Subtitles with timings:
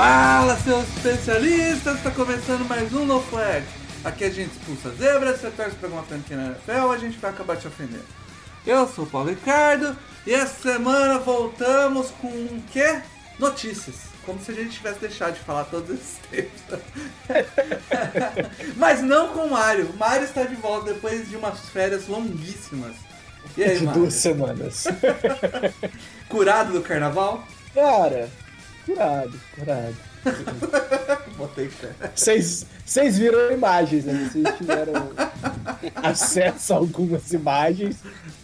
[0.00, 1.98] Fala, seus especialistas!
[1.98, 3.62] Está começando mais um No Flag.
[4.02, 7.30] Aqui a gente expulsa zebras, você torce pra alguma franquia na NFL, a gente vai
[7.30, 8.06] acabar te ofendendo.
[8.66, 9.94] Eu sou o Paulo Ricardo
[10.26, 13.02] e essa semana voltamos com o quê?
[13.38, 13.96] Notícias.
[14.24, 16.80] Como se a gente tivesse deixado de falar todos esses tempos.
[18.76, 19.90] Mas não com o Mário.
[19.90, 22.96] O Mário está de volta depois de umas férias longuíssimas.
[23.54, 24.00] E aí, de Mário?
[24.00, 24.84] duas semanas.
[26.26, 27.46] Curado do carnaval?
[27.74, 28.30] Cara,
[28.94, 29.96] curado, curado.
[31.36, 31.88] Botei fé.
[32.14, 34.28] Vocês viram imagens, né?
[34.30, 35.10] Vocês tiveram
[36.02, 37.96] acesso a algumas imagens.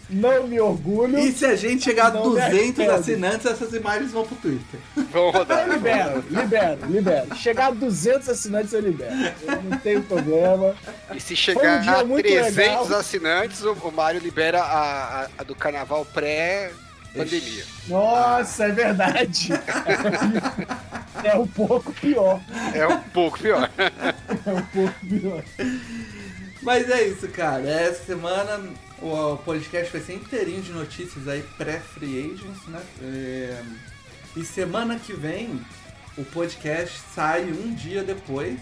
[0.09, 1.19] Não me orgulho.
[1.19, 2.91] E se a gente chegar a Não me 200 arrependo.
[2.93, 4.79] assinantes, essas imagens vão pro Twitter.
[5.11, 5.67] Vamos rodar.
[5.67, 7.35] Eu libero, libero, libero.
[7.35, 9.11] Chegar a 200 assinantes eu libero.
[9.45, 10.73] Eu não tenho problema.
[11.13, 12.99] E se chegar um a muito 300 legal.
[12.99, 16.05] assinantes, o, Mário libera a, a- a do carnaval
[17.13, 17.65] pré-pandemia.
[17.87, 19.49] Nossa, é verdade.
[21.23, 22.39] É um pouco pior.
[22.73, 23.69] É um pouco pior.
[23.77, 25.43] É um pouco pior.
[26.61, 27.67] Mas é isso, cara.
[27.67, 28.59] Essa semana
[29.01, 32.81] o o podcast vai ser inteirinho de notícias aí pré-free agents, né?
[33.01, 33.61] É,
[34.35, 35.59] E semana que vem
[36.17, 38.59] o podcast sai um dia depois,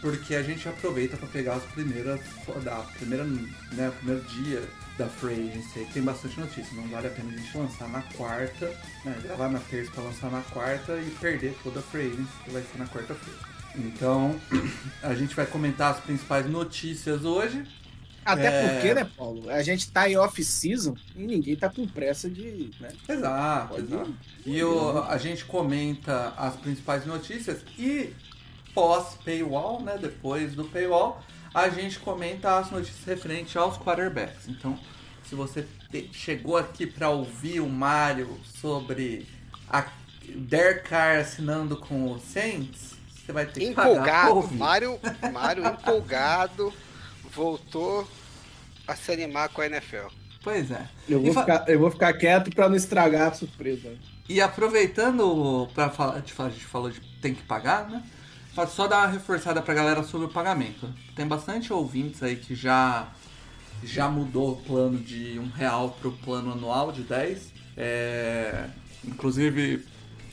[0.00, 2.20] porque a gente aproveita para pegar as primeiras
[2.62, 4.62] da primeira, né, o primeiro dia
[4.98, 6.74] da agency, aí, tem bastante notícia.
[6.74, 8.66] Não vale a pena a gente lançar na quarta,
[9.04, 12.50] né, gravar na terça para lançar na quarta e perder toda a free agency que
[12.50, 13.38] vai ser na quarta-feira.
[13.76, 14.40] Então,
[15.02, 17.62] a gente vai comentar as principais notícias hoje.
[18.24, 18.68] Até É.
[18.72, 19.48] porque, né, Paulo?
[19.50, 22.70] A gente tá em off-season e ninguém tá com pressa de.
[22.80, 22.88] Né?
[23.08, 24.14] Exato, Pode exato.
[24.44, 28.12] E o- a gente comenta as principais notícias e
[28.74, 29.96] pós-paywall, né?
[30.00, 31.22] Depois do paywall,
[31.54, 34.48] a gente comenta as notícias referentes aos quarterbacks.
[34.48, 34.78] Então,
[35.28, 39.26] se você te- chegou aqui para ouvir o Mário sobre
[39.68, 39.86] a
[40.34, 42.94] Derek Carr assinando com o Saints,
[43.24, 44.54] você vai ter que pagar Empolgado.
[44.54, 45.00] Mário,
[45.32, 46.72] Mário empolgado
[47.34, 48.08] voltou
[48.86, 50.06] a se animar com a NFL.
[50.42, 50.88] Pois é.
[51.08, 53.92] Eu E vou, ficar, eu vou ficar quieto pra não estragar a surpresa.
[54.28, 58.02] E aproveitando para falar, a gente falou de tem que pagar, né?
[58.68, 60.88] Só dar uma reforçada pra galera sobre o pagamento.
[61.14, 63.08] Tem bastante ouvintes aí que já
[63.84, 67.52] já mudou o plano de um real pro plano anual de 10.
[67.76, 68.64] É,
[69.04, 69.84] inclusive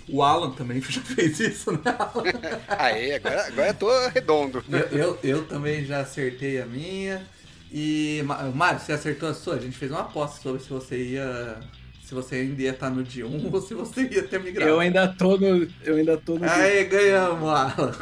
[0.08, 1.80] o Alan também já fez isso, né?
[1.86, 2.24] Alan?
[2.68, 4.64] Aí, agora, agora eu tô redondo.
[4.70, 7.26] Eu, eu, eu também já acertei a minha.
[7.72, 8.24] E
[8.54, 9.56] Mário, você acertou a sua?
[9.56, 11.58] A gente fez uma aposta sobre se você ia.
[12.04, 14.70] Se você ainda ia estar no dia 1 ou se você ia ter migrado.
[14.70, 15.68] Eu ainda tô no.
[15.84, 16.48] Eu ainda tô no.
[16.48, 17.96] Aí ganhamos, Alan.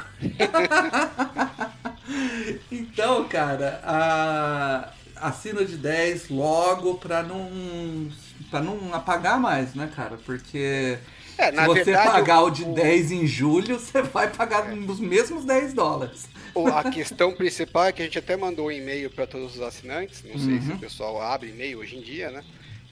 [2.69, 4.91] então, cara, a...
[5.21, 8.09] assina de 10 logo pra não.
[8.49, 10.17] pra não apagar mais, né, cara?
[10.25, 10.97] Porque
[11.37, 14.99] É, se você verdade, pagar o- o de 10 em julho, você vai pagar os
[14.99, 16.27] mesmos 10 dólares.
[16.53, 19.61] o- a questão principal é que a gente até mandou um e-mail para todos os
[19.61, 20.21] assinantes.
[20.23, 20.75] Não sei se Uhum.
[20.75, 22.43] o pessoal abre e-mail hoje em dia, né?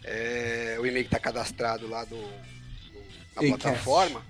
[0.04, 2.24] É, o e-mail que está cadastrado lá do, do-
[3.36, 3.58] na Acast.
[3.60, 4.22] plataforma,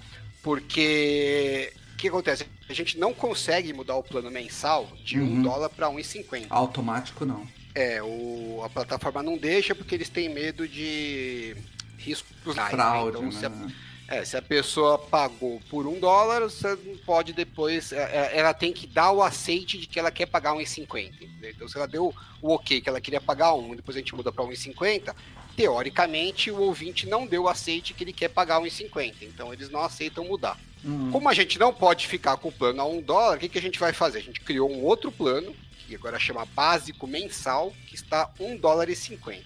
[0.42, 2.46] porque o que acontece?
[2.68, 5.26] A gente não consegue mudar o plano mensal de Uhum.
[5.36, 6.48] um dólar para 1,50.
[6.50, 7.46] Automático não.
[7.79, 11.56] É, o, a plataforma não deixa porque eles têm medo de
[11.97, 12.69] riscos né?
[12.69, 13.73] Fraude, Então, se a, né?
[14.09, 17.94] é, se a pessoa pagou por um dólar, você não pode depois.
[17.94, 21.07] é, é, Ela tem que dar o aceite de que ela quer pagar 1,50.
[21.22, 21.51] entendeu?
[21.51, 24.29] Então, se ela deu o ok que ela queria pagar um, depois a gente muda
[24.29, 25.16] para 1,50,
[25.56, 29.16] teoricamente o ouvinte não deu o aceite que ele quer pagar 1,50.
[29.22, 30.59] Então, eles não aceitam mudar.
[30.83, 31.12] Hum.
[31.13, 33.57] Como a gente não pode ficar com o plano a um dólar, o que, que
[33.57, 34.19] a gente vai fazer?
[34.19, 35.56] A gente criou um outro plano,
[35.89, 39.44] que agora chama básico mensal, que está um dólar e 50.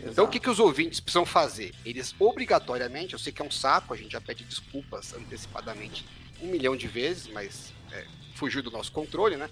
[0.00, 1.74] Então o que, que os ouvintes precisam fazer?
[1.84, 6.06] Eles obrigatoriamente, eu sei que é um saco, a gente já pede desculpas antecipadamente
[6.42, 8.04] um milhão de vezes, mas é,
[8.34, 9.48] fugiu do nosso controle, né?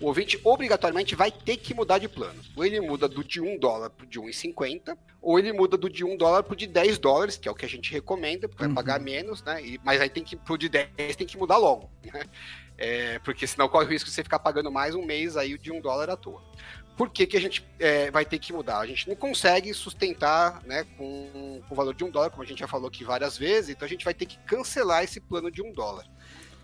[0.00, 2.42] O ouvinte obrigatoriamente vai ter que mudar de plano.
[2.56, 6.02] Ou ele muda do de 1 dólar pro de 1,50, ou ele muda do de
[6.04, 8.74] 1 dólar pro de 10 dólares, que é o que a gente recomenda, porque Uhum.
[8.74, 9.62] vai pagar menos, né?
[9.62, 12.24] E, mas aí tem que pro de 10 tem que mudar logo, né?
[12.84, 15.70] É, porque senão corre o risco de você ficar pagando mais um mês aí de
[15.70, 16.42] um dólar à toa.
[16.96, 18.80] por que, que a gente é, vai ter que mudar?
[18.80, 22.46] A gente não consegue sustentar né, com, com o valor de um dólar, como a
[22.46, 25.48] gente já falou aqui várias vezes, então a gente vai ter que cancelar esse plano
[25.48, 26.04] de um dólar.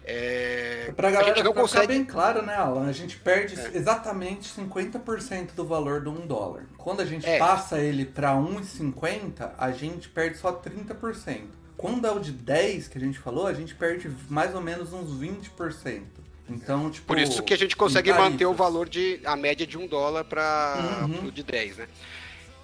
[0.05, 1.87] É, pra galera a gente não consegue...
[1.87, 2.89] bem claro, né, Alan?
[2.89, 3.77] A gente perde é.
[3.77, 6.67] exatamente 50% do valor do 1 dólar.
[6.77, 7.39] Quando a gente é.
[7.39, 11.43] passa ele para 1,50, a gente perde só 30%.
[11.79, 14.93] Quando é o de 10 que a gente falou, a gente perde mais ou menos
[14.93, 16.03] uns 20%.
[16.51, 17.07] Então, tipo.
[17.07, 19.21] Por isso que a gente consegue manter o valor de.
[19.25, 21.31] a média de 1 dólar para uhum.
[21.31, 21.89] de 10, né?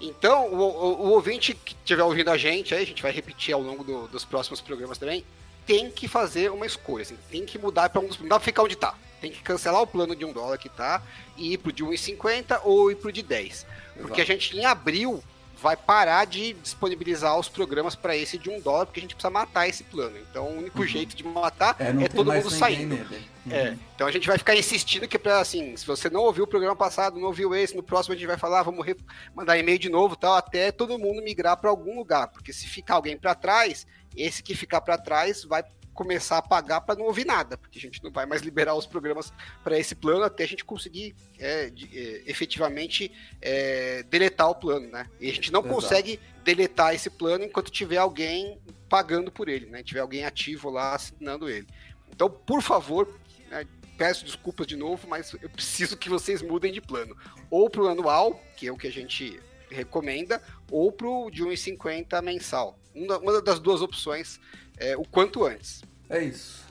[0.00, 3.54] Então, o, o, o, ouvinte que estiver ouvindo a gente, aí a gente vai repetir
[3.54, 5.24] ao longo do, dos próximos programas também
[5.66, 8.18] tem que fazer uma escolha, assim, tem que mudar para um dos.
[8.18, 8.94] Não dá pra ficar onde tá.
[9.20, 11.02] Tem que cancelar o plano de um dólar que tá
[11.36, 13.66] e ir pro de 1,50 ou ir pro de 10.
[13.96, 15.22] Porque a gente em abril
[15.64, 19.30] vai parar de disponibilizar os programas para esse de um dólar, porque a gente precisa
[19.30, 20.18] matar esse plano.
[20.18, 20.86] Então o único uhum.
[20.86, 22.94] jeito de matar é, é todo mundo saindo.
[22.94, 23.50] Uhum.
[23.50, 23.74] É.
[23.94, 26.76] Então a gente vai ficar insistindo que para assim, se você não ouviu o programa
[26.76, 28.86] passado, não ouviu esse, no próximo a gente vai falar, ah, vamos
[29.34, 32.96] mandar e-mail de novo, tal, até todo mundo migrar para algum lugar, porque se ficar
[32.96, 35.64] alguém para trás, esse que ficar para trás vai
[35.94, 38.86] começar a pagar para não ouvir nada, porque a gente não vai mais liberar os
[38.86, 39.32] programas
[39.62, 43.10] para esse plano até a gente conseguir é, de, é, efetivamente
[43.40, 45.08] é, deletar o plano, né?
[45.20, 45.74] E a gente não Exato.
[45.74, 48.58] consegue deletar esse plano enquanto tiver alguém
[48.88, 49.82] pagando por ele, né?
[49.82, 51.66] Tiver alguém ativo lá assinando ele.
[52.10, 53.08] Então, por favor,
[53.50, 57.16] né, peço desculpas de novo, mas eu preciso que vocês mudem de plano.
[57.50, 61.42] Ou para o anual, que é o que a gente recomenda, ou para o de
[61.42, 62.78] 1,50 mensal.
[62.94, 64.40] Uma das duas opções
[64.78, 65.82] é, o quanto antes.
[66.08, 66.64] É isso.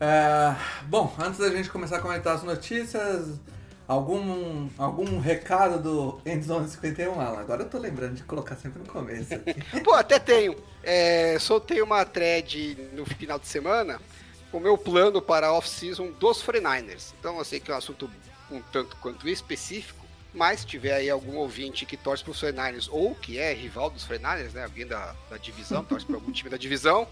[0.00, 0.54] É,
[0.86, 3.40] bom, antes da gente começar a comentar as notícias,
[3.86, 7.40] algum, algum recado do Endzone 51, Alan?
[7.40, 9.30] Agora eu tô lembrando de colocar sempre no começo.
[9.82, 10.56] Pô, até tenho.
[10.82, 14.00] É, soltei uma thread no final de semana
[14.50, 17.12] com o meu plano para a off-season dos 49ers.
[17.18, 18.08] Então eu sei que é um assunto
[18.50, 22.88] um tanto quanto específico, mas se tiver aí algum ouvinte que torce para os 49ers
[22.90, 26.48] ou que é rival dos 49ers, né, alguém da, da divisão, torce para algum time
[26.48, 27.06] da divisão,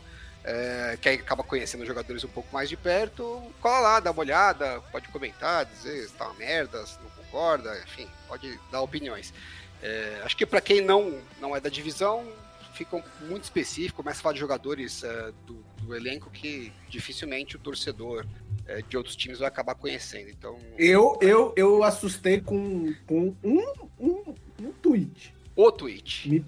[0.47, 4.13] é, que aí acaba conhecendo os jogadores um pouco mais de perto, cola lá, dá
[4.13, 8.81] uma olhada, pode comentar, dizer se tá uma merda, se não concorda, enfim, pode dar
[8.81, 9.35] opiniões.
[9.83, 12.25] É, acho que para quem não, não é da divisão,
[12.73, 17.59] fica muito específico, começa a falar de jogadores é, do, do, elenco que dificilmente o
[17.59, 18.25] torcedor
[18.67, 20.31] é, de outros times vai acabar conhecendo.
[20.31, 25.35] Então, eu, eu, eu assustei com, com um, um, um tweet.
[25.57, 26.29] O tweet.
[26.29, 26.45] Me,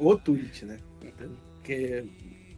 [0.00, 0.80] o tweet, né?
[1.54, 2.04] Porque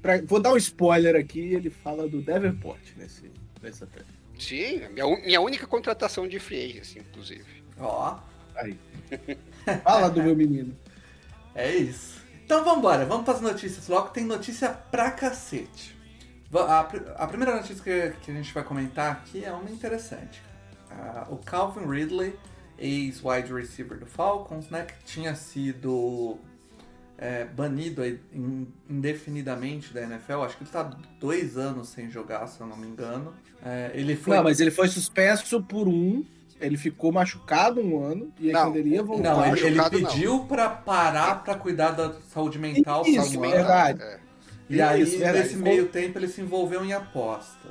[0.00, 3.30] Pra, vou dar um spoiler aqui, ele fala do Davenport nesse,
[3.62, 4.06] nessa tela.
[4.38, 7.44] Sim, minha, minha única contratação de free agency, inclusive.
[7.78, 8.18] Ó.
[8.54, 8.78] Aí.
[9.82, 10.76] Fala do meu menino.
[11.54, 12.22] É isso.
[12.44, 15.96] Então vambora, vamos para as notícias logo, tem notícia pra cacete.
[16.54, 16.80] A,
[17.22, 20.42] a primeira notícia que, que, a gente vai comentar aqui é uma interessante.
[20.90, 22.38] Uh, o Calvin Ridley,
[22.78, 26.38] ex-wide receiver do Falcons, né, que tinha sido
[27.18, 28.02] é, banido
[28.88, 30.42] indefinidamente da NFL.
[30.42, 33.34] Acho que ele está dois anos sem jogar, se eu não me engano.
[33.64, 34.36] É, ele foi...
[34.36, 36.24] Não, mas ele foi suspenso por um.
[36.60, 39.34] Ele ficou machucado um ano e não, ele ia voltar.
[39.34, 43.04] Não, ele, ele pediu para parar para cuidar da saúde mental.
[43.06, 44.02] Isso, verdade.
[44.02, 44.20] É.
[44.68, 47.68] E aí, Isso, nesse meio tempo, ele se envolveu em aposta.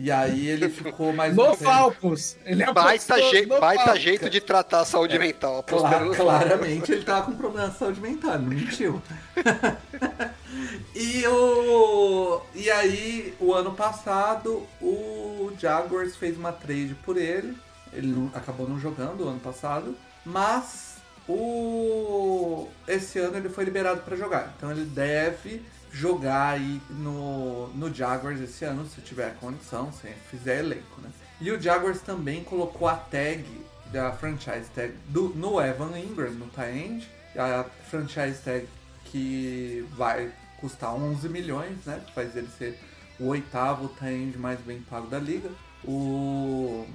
[0.00, 2.36] E aí ele ficou mais No Falcons.
[2.44, 5.60] Ele baita, je no baita jeito de tratar a saúde é, mental.
[5.64, 9.02] Claro, claramente ele tava com problema de saúde mental, não mentiu.
[10.94, 17.56] e, o, e aí, o ano passado, o Jaguars fez uma trade por ele.
[17.92, 19.96] Ele acabou não jogando o ano passado.
[20.24, 24.54] Mas o esse ano ele foi liberado para jogar.
[24.56, 25.60] Então ele deve
[25.92, 31.10] jogar aí no, no Jaguars esse ano, se tiver condição, se fizer elenco, né?
[31.40, 33.44] E o Jaguars também colocou a tag
[33.92, 38.68] da franchise tag do, no Evan Ingram, no tie-end, a franchise tag
[39.04, 40.30] que vai
[40.60, 42.02] custar 11 milhões, né?
[42.14, 42.78] Faz ele ser
[43.18, 45.50] o oitavo tie-end mais bem pago da liga.
[45.84, 46.86] O...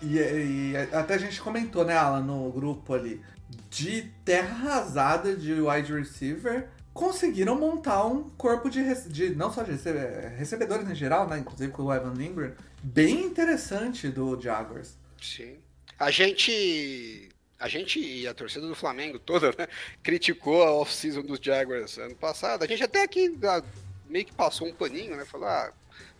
[0.00, 3.20] E, e, até a gente comentou, né, Alan, no grupo ali,
[3.68, 9.70] de terra arrasada de wide receiver conseguiram montar um corpo de, de não só de
[9.70, 10.00] recebe,
[10.36, 11.38] recebedores em geral, né?
[11.38, 12.52] Inclusive com o Evan Ingram,
[12.82, 14.98] bem interessante do Jaguars.
[15.22, 15.58] Sim.
[15.96, 19.68] A gente a gente e a torcida do Flamengo toda, né,
[20.02, 22.64] criticou a off-season dos Jaguars ano passado.
[22.64, 23.62] A gente até aqui ah,
[24.08, 25.24] meio que passou um paninho, né?
[25.24, 25.72] Falou, ah,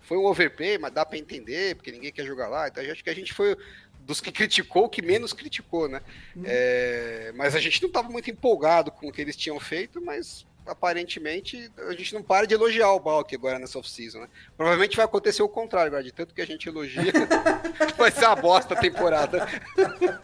[0.03, 2.69] foi um overpay, mas dá para entender, porque ninguém quer jogar lá.
[2.69, 3.57] Então acho que a gente foi
[3.99, 6.01] dos que criticou, que menos criticou, né?
[6.37, 6.43] Hum.
[6.47, 10.47] É, mas a gente não estava muito empolgado com o que eles tinham feito, mas
[10.69, 14.29] aparentemente, a gente não para de elogiar o Balk agora nessa off-season, né?
[14.57, 17.13] Provavelmente vai acontecer o contrário agora, de tanto que a gente elogia,
[17.97, 19.49] vai ser uma bosta a temporada.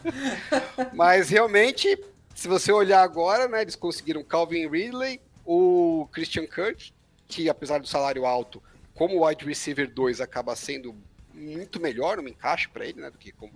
[0.93, 1.99] Mas realmente,
[2.33, 6.93] se você olhar agora, né, eles conseguiram Calvin Ridley, o Christian Kirk,
[7.27, 8.61] que apesar do salário alto,
[8.93, 10.95] como wide receiver 2 acaba sendo
[11.33, 13.51] muito melhor, um encaixe para ele, né, do que como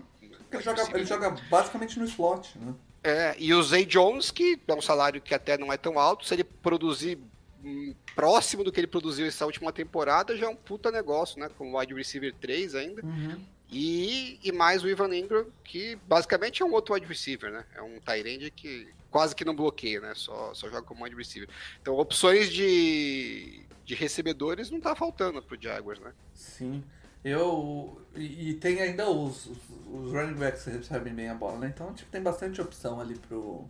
[0.51, 2.73] ele joga, ele joga basicamente no slot, né?
[3.03, 6.25] É, e o Zay Jones, que é um salário que até não é tão alto,
[6.25, 7.17] se ele produzir
[7.63, 11.49] hum, próximo do que ele produziu essa última temporada, já é um puta negócio, né?
[11.57, 13.05] Com o wide receiver 3 ainda.
[13.05, 13.39] Uhum.
[13.71, 17.65] E, e mais o Ivan Ingram, que basicamente é um outro wide receiver, né?
[17.75, 20.13] É um Tyrande que quase que não bloqueia, né?
[20.15, 21.49] Só, só joga como wide receiver.
[21.81, 26.13] Então, opções de, de recebedores não tá faltando pro Jaguars, né?
[26.33, 26.83] Sim.
[27.23, 28.01] Eu.
[28.15, 29.57] E, e tem ainda os, os,
[29.91, 31.71] os, running backs que recebem bem a bola, né?
[31.73, 33.65] Então, tipo, tem bastante opção ali pro,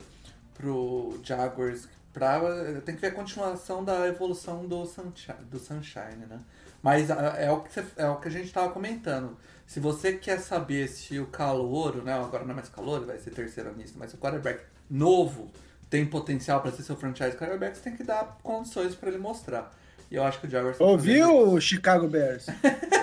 [0.53, 1.87] pro Jaguars.
[2.13, 2.41] Pra,
[2.85, 6.39] tem que ver a continuação da evolução do Sunshine, do Sunshine né?
[6.81, 9.37] Mas é o, que você, é o que a gente tava comentando.
[9.67, 12.13] Se você quer saber se o calouro, né?
[12.13, 15.51] Agora não é mais calor, vai ser terceiro nisso, mas o quarterback novo
[15.89, 19.71] tem potencial para ser seu franchise quarterback, você tem que dar condições para ele mostrar.
[20.11, 20.77] E eu acho que o Jaguars...
[20.77, 22.47] Tá Ouviu, o Chicago Bears?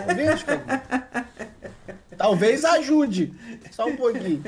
[0.08, 0.62] Ouviu, Chicago
[2.16, 3.32] Talvez ajude.
[3.70, 4.42] Só um pouquinho.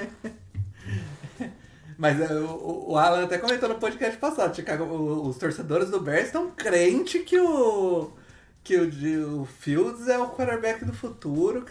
[1.96, 6.26] Mas é, o, o Alan até comentou no podcast passado, Chicago, os torcedores do Bears
[6.26, 8.12] estão crentes que o
[8.68, 11.64] que o, o Fields é o quarterback do futuro.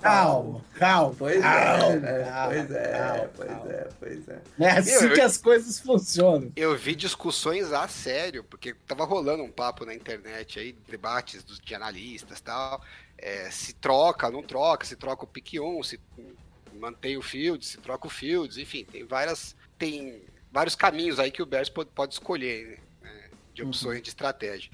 [0.00, 1.14] Calma, calma.
[1.18, 2.24] Pois calma, é, né?
[2.24, 3.72] calma, pois é, calma, pois calma.
[3.72, 4.42] é, pois é.
[4.58, 6.50] É assim eu, que as coisas funcionam.
[6.56, 11.60] Eu vi discussões a sério, porque tava rolando um papo na internet aí, debates dos,
[11.60, 12.82] de analistas e tal.
[13.18, 16.00] É, se troca, não troca, se troca o pick 1, se
[16.72, 19.54] mantém o Fields, se troca o Fields, enfim, tem várias.
[19.76, 24.02] Tem vários caminhos aí que o Bears pode, pode escolher né, de opções uhum.
[24.02, 24.70] de estratégia.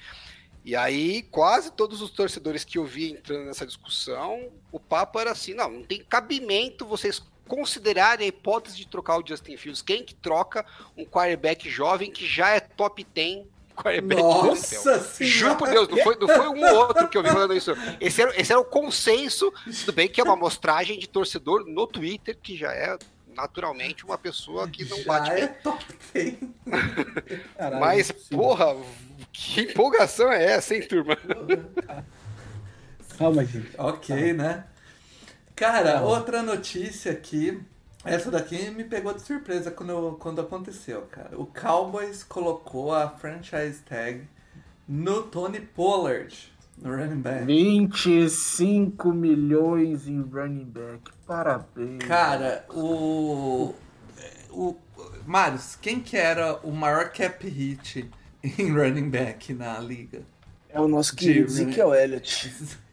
[0.65, 5.33] E aí, quase todos os torcedores que eu vi entrando nessa discussão, o papo era
[5.33, 9.83] assim: não, não tem cabimento vocês considerarem a hipótese de trocar o Justin Fields.
[9.83, 10.65] Quem que troca
[10.97, 16.17] um quarterback jovem que já é top 10 quarterback Nossa Juro por Deus, não foi,
[16.17, 17.73] não foi um ou outro que eu vi falando isso.
[18.01, 21.87] Esse era, esse era o consenso, tudo bem que é uma amostragem de torcedor no
[21.87, 22.97] Twitter, que já é
[23.35, 26.35] naturalmente uma pessoa que não já bate é top 10.
[27.81, 28.77] Mas, porra,
[29.33, 31.17] que empolgação é essa, hein, turma?
[33.19, 33.71] Calma, gente.
[33.79, 34.65] Ok, né?
[35.55, 37.61] Cara, outra notícia aqui.
[38.03, 41.39] Essa daqui me pegou de surpresa quando, quando aconteceu, cara.
[41.39, 44.27] O Cowboys colocou a franchise tag
[44.89, 47.45] no Tony Pollard, no running back.
[47.45, 51.13] 25 milhões em running back.
[51.27, 52.03] Parabéns.
[52.07, 53.75] Cara, o.
[54.51, 54.77] o
[55.27, 58.11] Marius, quem que era o maior cap hit
[58.43, 60.23] em running back na liga.
[60.69, 62.53] É o nosso querido Ezekiel Elliott.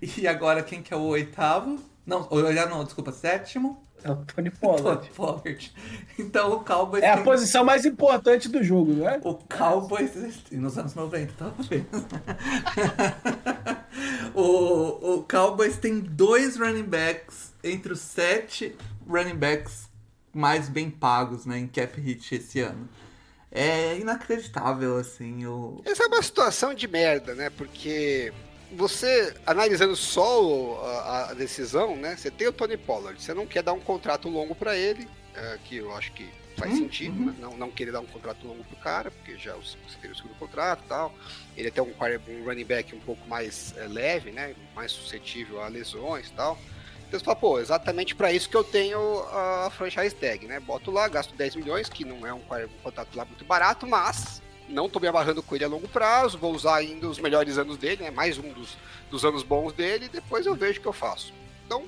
[0.00, 1.78] E agora quem que é o oitavo?
[2.04, 3.80] Não, já não, desculpa, sétimo.
[4.02, 5.02] É o Tony Pollard.
[5.02, 5.72] Tony Pollard.
[6.18, 7.02] Então o Cowboys.
[7.02, 7.20] É tem...
[7.20, 9.20] a posição mais importante do jogo, não é?
[9.22, 10.12] O Cowboys.
[10.50, 11.84] Nos anos 90, talvez.
[14.34, 18.74] o, o Cowboys tem dois running backs entre os sete
[19.06, 19.88] running backs
[20.32, 22.88] mais bem pagos né, em cap hit esse ano
[23.60, 25.46] é inacreditável, assim.
[25.46, 25.80] O...
[25.84, 27.50] Essa é uma situação de merda, né?
[27.50, 28.32] Porque
[28.72, 32.16] você, analisando só a, a decisão, né?
[32.16, 35.58] Você tem o Tony Pollard, você não quer dar um contrato longo para ele, é,
[35.64, 36.78] que eu acho que faz uhum.
[36.78, 37.34] sentido, né?
[37.38, 40.34] não, não querer dar um contrato longo pro cara, porque já você tem o segundo
[40.34, 41.14] contrato e tal.
[41.56, 41.92] Ele é até um,
[42.28, 44.54] um running back um pouco mais é, leve, né?
[44.74, 46.58] Mais suscetível a lesões e tal.
[47.10, 49.00] Você fala, pô, exatamente para isso que eu tenho
[49.32, 50.60] a franchise tag, né?
[50.60, 54.42] Boto lá, gasto 10 milhões, que não é um, um contrato lá muito barato, mas
[54.68, 57.78] não tô me amarrando com ele a longo prazo, vou usar ainda os melhores anos
[57.78, 58.10] dele, né?
[58.10, 58.76] Mais um dos,
[59.10, 61.32] dos anos bons dele, e depois eu vejo o que eu faço.
[61.64, 61.84] Então,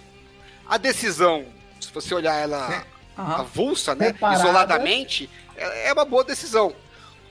[0.67, 1.45] a decisão,
[1.79, 2.87] se você olhar ela
[3.17, 4.11] avulsa, né?
[4.11, 4.41] Preparada.
[4.41, 6.75] Isoladamente, é, é uma boa decisão.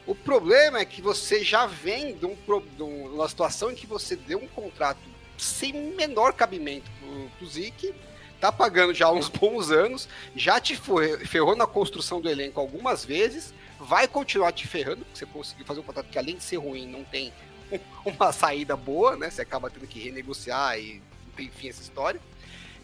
[0.06, 2.36] O problema é que você já vem de, um,
[2.76, 5.00] de uma situação em que você deu um contrato
[5.40, 7.94] sem menor cabimento pro, pro Zeke,
[8.40, 10.80] tá pagando já há uns bons anos, já te
[11.26, 15.80] ferrou na construção do elenco algumas vezes, vai continuar te ferrando, porque você conseguiu fazer
[15.80, 17.34] um contrato que além de ser ruim, não tem
[18.06, 19.30] uma saída boa, né?
[19.30, 21.02] Você acaba tendo que renegociar e
[21.38, 22.20] enfim essa história.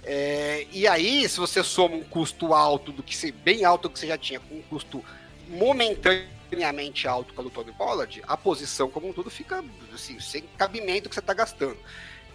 [0.03, 3.89] É, e aí, se você soma um custo alto do que você, bem alto do
[3.89, 5.03] que você já tinha, com um custo
[5.49, 11.09] momentaneamente alto com o Tony Pollard, a posição como um todo fica assim, sem cabimento
[11.09, 11.77] que você está gastando.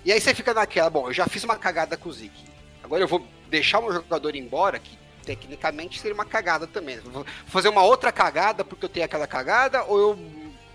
[0.05, 2.45] E aí você fica naquela, bom, eu já fiz uma cagada com o Zeke.
[2.83, 6.99] Agora eu vou deixar um jogador embora, que tecnicamente seria uma cagada também.
[7.01, 10.19] Vou fazer uma outra cagada porque eu tenho aquela cagada, ou eu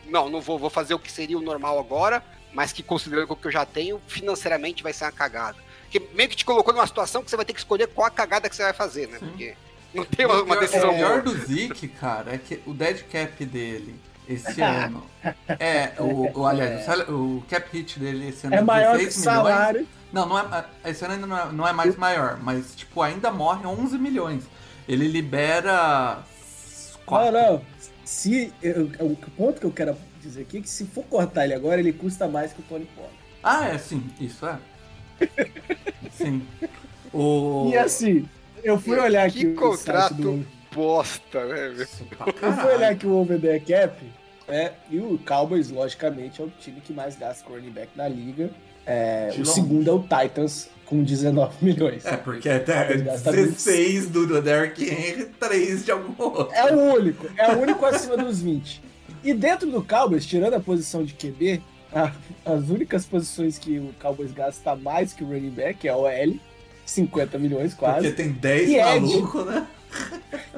[0.05, 3.35] não, não vou, vou fazer o que seria o normal agora, mas que considerando o
[3.35, 5.57] que eu já tenho, financeiramente vai ser uma cagada.
[5.83, 8.11] Porque meio que te colocou numa situação que você vai ter que escolher qual a
[8.11, 9.17] cagada que você vai fazer, né?
[9.19, 9.55] Porque
[9.93, 11.35] não tem uma, uma decisão O pior boa.
[11.35, 13.95] do Zeke, cara, é que o dead cap dele
[14.27, 15.03] esse ano
[15.59, 19.05] é o, o aliás, o sal- o cap hit dele esse ano É maior que
[19.05, 19.45] 16 o milhões.
[19.53, 19.87] salário.
[20.13, 23.31] Não, não é, esse ano ainda não é, não é mais maior, mas tipo, ainda
[23.31, 24.43] morre 11 milhões.
[24.87, 27.31] Ele libera Não, quatro.
[27.33, 27.61] não.
[28.03, 31.53] Se, eu- o ponto que eu quero dizer aqui é que se for cortar ele
[31.55, 33.15] agora, ele custa mais que o Tony Pollard.
[33.43, 34.57] Ah, é sim, isso é.
[36.11, 36.45] sim.
[37.13, 38.27] O E assim,
[38.63, 40.45] eu fui olhar Que aqui o contrato site do...
[40.75, 41.73] bosta, né?
[41.77, 42.75] Eu fui caralho.
[42.75, 43.95] olhar aqui o Over the Cap,
[44.47, 48.07] é, e o Cowboys, logicamente, é o time que mais gasta com running back na
[48.07, 48.49] liga.
[48.85, 49.51] É, o longe.
[49.51, 52.05] segundo é o Titans, com 19 milhões.
[52.05, 56.53] É, porque até Eles gastam 16 do Derrick Henry, 3 de algum outro.
[56.53, 58.83] É o único, é o único acima dos 20.
[59.23, 61.59] E dentro do Cowboys, tirando a posição de QB,
[61.91, 62.11] a-
[62.45, 66.35] as únicas posições que o Cowboys gasta mais que o running back é a OL,
[66.85, 68.83] 50 milhões Porque quase, tem 10 E Ed?
[69.01, 69.65] malucos, né?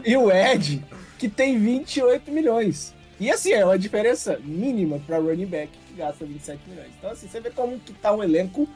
[0.05, 0.83] E o Ed,
[1.17, 2.93] que tem 28 milhões.
[3.19, 6.89] E assim, é uma diferença mínima para running back, que gasta 27 milhões.
[6.97, 8.67] Então assim, você vê como que tá um elenco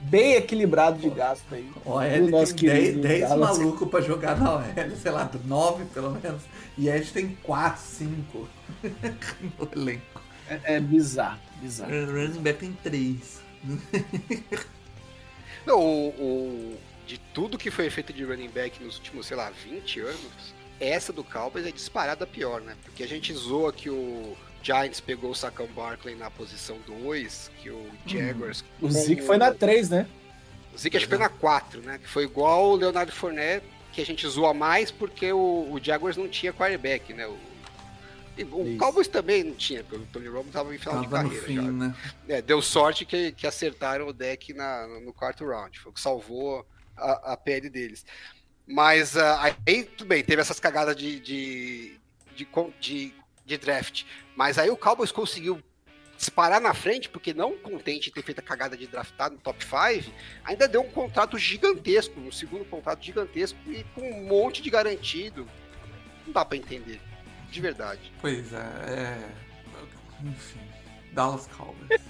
[0.00, 1.68] bem equilibrado de gasto aí.
[1.84, 3.58] O do Ed nosso tem 10, querido 10 Dallas.
[3.58, 4.62] malucos pra jogar na OL,
[5.02, 6.42] sei lá, 9 pelo menos.
[6.76, 8.48] E Ed tem 4, 5
[9.58, 10.22] no elenco.
[10.48, 11.92] É, é bizarro, bizarro.
[11.92, 13.40] O running back tem 3.
[15.66, 16.76] Não, o, o-
[17.08, 21.10] de tudo que foi feito de running back nos últimos, sei lá, 20 anos, essa
[21.10, 22.76] do Cowboys é disparada pior, né?
[22.84, 27.70] Porque a gente zoa que o Giants pegou o Saquon Barkley na posição 2, que
[27.70, 28.62] o Jaguars...
[28.78, 30.06] O Zeke foi na 3, né?
[30.74, 31.98] O Zeke acho que foi na 4, né?
[31.98, 36.18] Que foi igual o Leonardo Fournette, que a gente zoa mais porque o, o Jaguars
[36.18, 37.26] não tinha quarterback, né?
[37.26, 37.38] O,
[38.52, 38.78] o Isso.
[38.78, 41.56] Cowboys também não tinha, porque o Tony Romo tava em final Tava de carreira fim,
[41.56, 41.62] já.
[41.62, 41.94] né?
[42.28, 45.80] É, deu sorte que, que acertaram o deck na, no quarto round.
[45.80, 46.66] Foi o que salvou
[46.98, 48.04] a, a pele deles.
[48.66, 52.00] Mas ah, aí, tudo bem, teve essas cagadas de, de,
[52.36, 52.46] de,
[52.80, 53.14] de-
[53.46, 54.04] de draft.
[54.36, 55.62] Mas aí o Cowboys conseguiu
[56.18, 59.64] disparar na frente, porque não contente em ter feito a cagada de draftar no top
[59.64, 60.12] 5,
[60.44, 65.48] ainda deu um contrato gigantesco, um segundo contrato gigantesco e com um monte de garantido.
[66.26, 67.00] Não dá pra entender.
[67.50, 68.12] De verdade.
[68.20, 69.30] Pois é, é.
[70.22, 70.60] Enfim,
[71.12, 72.02] Dallas Cowboys.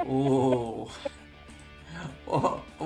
[0.04, 0.90] o...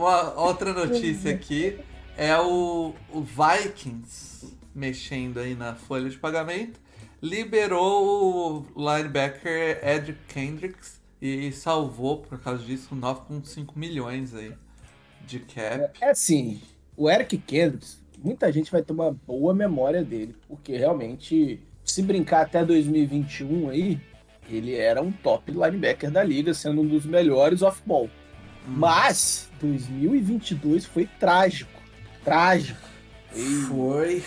[0.04, 1.78] Uma outra notícia aqui
[2.14, 6.78] é o, o Vikings mexendo aí na folha de pagamento.
[7.22, 14.52] Liberou o linebacker Ed Kendricks e salvou, por causa disso, 9,5 milhões aí
[15.26, 15.98] de cap.
[16.02, 16.60] É assim,
[16.94, 22.42] o Eric Kendricks, muita gente vai ter uma boa memória dele, porque realmente, se brincar
[22.42, 23.98] até 2021 aí,
[24.50, 28.10] ele era um top linebacker da liga, sendo um dos melhores off-ball.
[28.66, 31.81] Mas 2022 foi trágico,
[32.24, 32.81] trágico,
[33.68, 34.22] Foi,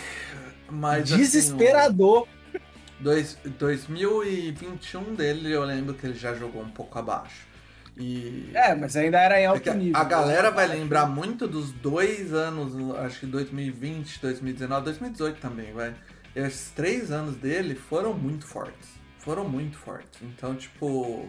[0.69, 2.23] mas assim, desesperador.
[2.23, 2.28] o
[3.00, 7.47] dois, 2021 dele eu lembro que ele já jogou um pouco abaixo.
[7.97, 10.00] E É, mas ainda era em alto nível.
[10.00, 15.95] a galera vai lembrar muito dos dois anos, acho que 2020, 2019, 2018 também, vai.
[16.36, 18.89] Esses três anos dele foram muito fortes.
[19.17, 20.21] Foram muito fortes.
[20.21, 21.28] Então, tipo,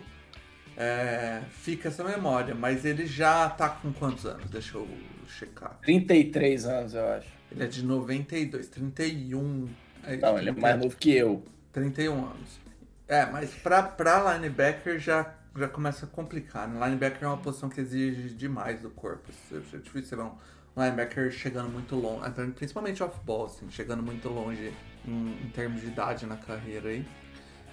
[0.78, 2.54] é, fica essa memória.
[2.54, 4.48] Mas ele já tá com quantos anos?
[4.48, 4.88] Deixa eu
[5.26, 5.76] checar.
[5.82, 7.28] 33 anos, eu acho.
[7.50, 9.68] Ele é de 92, 31.
[10.04, 11.44] é, Não, ele é mais novo que eu.
[11.72, 12.60] 31 anos.
[13.08, 16.68] É, mas pra, pra linebacker já, já começa a complicar.
[16.68, 16.86] Né?
[16.86, 19.30] Linebacker é uma posição que exige demais do corpo.
[19.50, 20.32] É difícil você ver um
[20.76, 24.72] linebacker chegando muito longe, principalmente off-ball, assim, chegando muito longe
[25.04, 27.04] em, em termos de idade na carreira aí.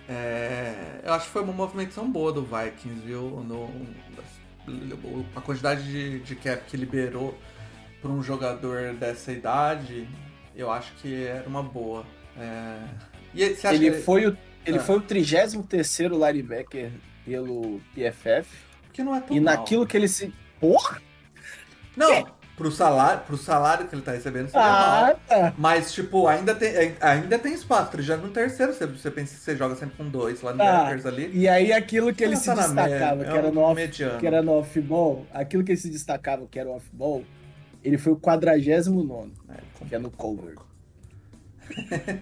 [0.08, 3.22] É, eu acho que foi uma movimentação boa do Vikings, viu?
[3.44, 3.70] No,
[5.36, 7.38] a quantidade de, de cap que liberou
[8.02, 10.08] para um jogador dessa idade,
[10.56, 12.06] eu acho que era uma boa.
[12.38, 12.78] É,
[13.36, 14.82] Ele que- foi o, ele Ah.
[14.84, 16.92] foi o 33º linebacker
[17.26, 18.48] pelo PFF.
[18.94, 19.56] que não é tão E mal.
[19.58, 20.34] naquilo que ele se.
[20.60, 21.02] Porra!
[21.98, 25.06] Não, pro salário, pro salário que ele tá recebendo, seria mal.
[25.06, 25.54] Ah, tá.
[25.58, 27.96] Mas, tipo, ainda tem, ainda tem espaço.
[27.96, 31.30] Ele já no terceiro, você, você pensa que você joga sempre com dois linebackers ali.
[31.34, 33.76] E aí aquilo que ele Ah, se tá destacava, que é era um no off,
[33.76, 34.20] mediano.
[34.20, 37.24] que era no off-ball, aquilo que ele se destacava, que era o off-ball,
[37.84, 40.56] ele foi o 49 É, que é no cover.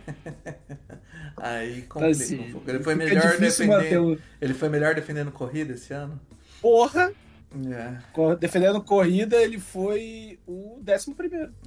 [1.37, 2.69] Aí Então, complica assim, um pouco.
[2.69, 4.13] Ele foi melhor defendendo.
[4.13, 4.19] o...
[4.41, 6.19] Ele foi melhor defendendo corrida esse ano?
[6.61, 7.11] Porra!
[7.71, 8.35] É.
[8.35, 11.15] Defendendo corrida, ele foi o 11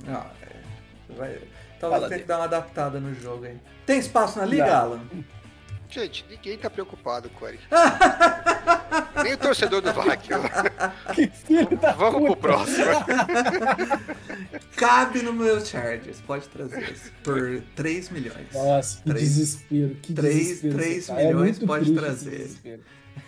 [0.09, 1.13] Ah, é.
[1.15, 1.39] Vai...
[1.79, 3.59] Talvez Fala tenha que dar uma adaptada no jogo aí.
[3.85, 4.81] Tem espaço na liga, Dá.
[4.81, 5.03] Alan?
[5.89, 7.63] Gente, ninguém tá preocupado com o Eric.
[9.23, 10.29] Nem o torcedor do VAC.
[11.15, 12.87] Que filho da Vamos pro próximo.
[14.77, 17.13] Cabe no meu Chargers, pode trazer isso.
[17.23, 18.53] Por 3 milhões.
[18.53, 19.95] Nossa, que desespero.
[20.03, 21.19] Que três- desespero três você tá.
[21.19, 22.51] milhões muito pode trazer.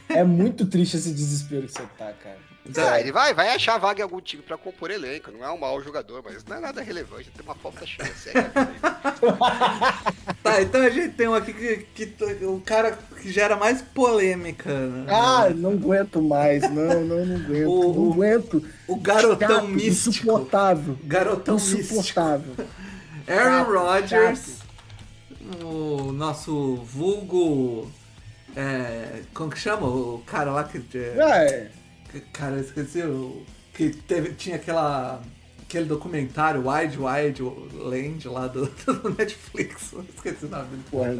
[0.08, 2.48] É muito triste esse desespero que você tá, cara.
[2.76, 5.30] Ah, ele vai, vai achar vaga em algum time pra compor elenco.
[5.30, 7.30] Não é um mau jogador, mas não é nada relevante.
[7.30, 8.28] Tem uma falta chance.
[8.28, 8.32] É,
[10.42, 14.70] Tá, então a gente tem um aqui que, que o cara que gera mais polêmica.
[14.70, 15.06] né?
[15.10, 16.62] Ah, não aguento mais.
[16.70, 17.68] Não, não, não aguento.
[17.70, 18.64] O- não aguento.
[18.86, 20.08] o garotão Chato, místico.
[20.10, 20.98] Insuportável.
[21.04, 21.56] Garotão.
[21.56, 22.54] Insuportável.
[23.26, 24.58] Aaron Rodgers,
[25.62, 27.90] o nosso vulgo.
[28.56, 29.86] É, como que chama?
[29.86, 30.78] O cara lá que.
[30.96, 31.70] é,
[32.14, 32.20] é.
[32.32, 33.02] cara, eu esqueci.
[33.02, 35.22] O, que teve, tinha aquela.
[35.62, 37.42] Aquele documentário Wide Wide
[37.76, 39.92] Land lá do, do Netflix.
[39.92, 40.84] Eu Esqueci o nome dele.
[40.90, 41.14] Porra,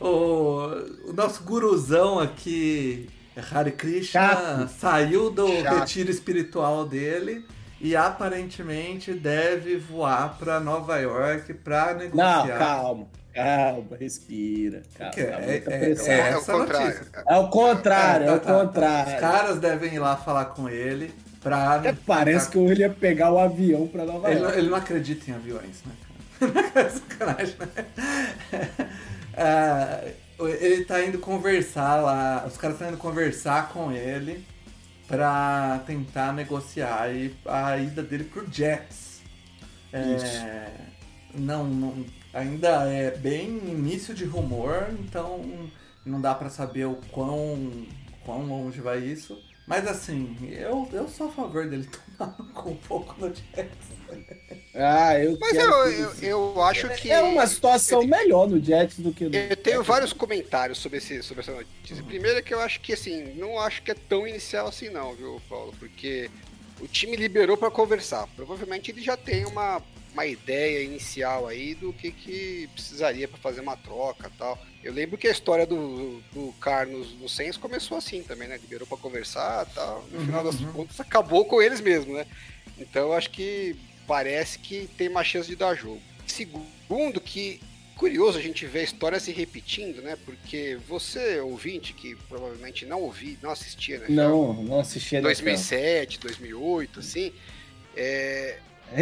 [0.00, 3.10] O, o nosso guruzão aqui,
[3.50, 4.68] Hare Krishna, Chato.
[4.78, 5.80] saiu do Chato.
[5.80, 7.44] retiro espiritual dele
[7.80, 12.58] e aparentemente deve voar pra Nova York Não, negociar.
[12.58, 13.08] calma.
[13.34, 14.82] Calma, respira.
[14.98, 16.86] Calma, tá é, é- é É o essa contrário.
[16.86, 17.22] notícia.
[17.28, 18.64] É o contrário, é Tá, o tá, tá.
[18.66, 19.14] contrário.
[19.14, 21.74] Os caras devem ir lá falar com ele pra.
[21.76, 24.58] Até parece que ele ia pegar o avião pra Nova Ele, York.
[24.58, 25.92] ele não acredita em aviões, né,
[26.40, 26.90] cara?
[26.90, 28.68] Sacanagem, né?
[29.34, 30.00] Ah,
[30.60, 34.44] ele tá indo conversar lá, os caras estão indo conversar com ele
[35.08, 37.08] pra tentar negociar
[37.46, 39.20] a ida dele pro Jets.
[39.92, 40.70] É,
[41.34, 45.70] não, não, ainda é bem início de rumor, então
[46.04, 47.86] não dá pra saber o quão,
[48.24, 49.38] quão longe vai isso.
[49.66, 53.92] Mas assim, eu, eu sou a favor dele tomar com um pouco no Jets.
[54.74, 57.10] Ah, eu Mas quero eu, eu, eu acho que.
[57.10, 59.34] É uma situação melhor no Jets do que no...
[59.34, 62.02] Eu tenho vários comentários sobre, esse, sobre essa notícia.
[62.02, 65.14] Primeiro é que eu acho que, assim, não acho que é tão inicial assim não,
[65.14, 65.72] viu, Paulo?
[65.78, 66.30] Porque
[66.80, 68.26] o time liberou para conversar.
[68.34, 69.80] Provavelmente ele já tem uma,
[70.12, 74.58] uma ideia inicial aí do que, que precisaria para fazer uma troca tal.
[74.82, 78.58] Eu lembro que a história do, do Carlos no Saints começou assim também, né?
[78.58, 80.04] Liberou para conversar tal.
[80.10, 80.72] No final das uhum.
[80.72, 82.26] contas, acabou com eles mesmo, né?
[82.78, 86.00] Então acho que parece que tem uma chance de dar jogo.
[86.26, 87.60] Segundo, que
[87.96, 90.18] curioso a gente ver a história se repetindo, né?
[90.24, 94.06] Porque você, ouvinte, que provavelmente não ouvi, não assistia, né?
[94.08, 95.44] Não, não assisti a NFL.
[95.44, 97.32] 2007, 2008, assim.
[97.96, 98.58] É,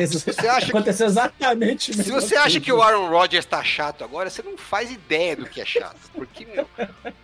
[0.07, 4.05] você acha que- Aconteceu exatamente a Se você acha que o Aaron Rodgers tá chato
[4.05, 5.99] agora, você não faz ideia do que é chato.
[6.15, 6.69] Porque, meu,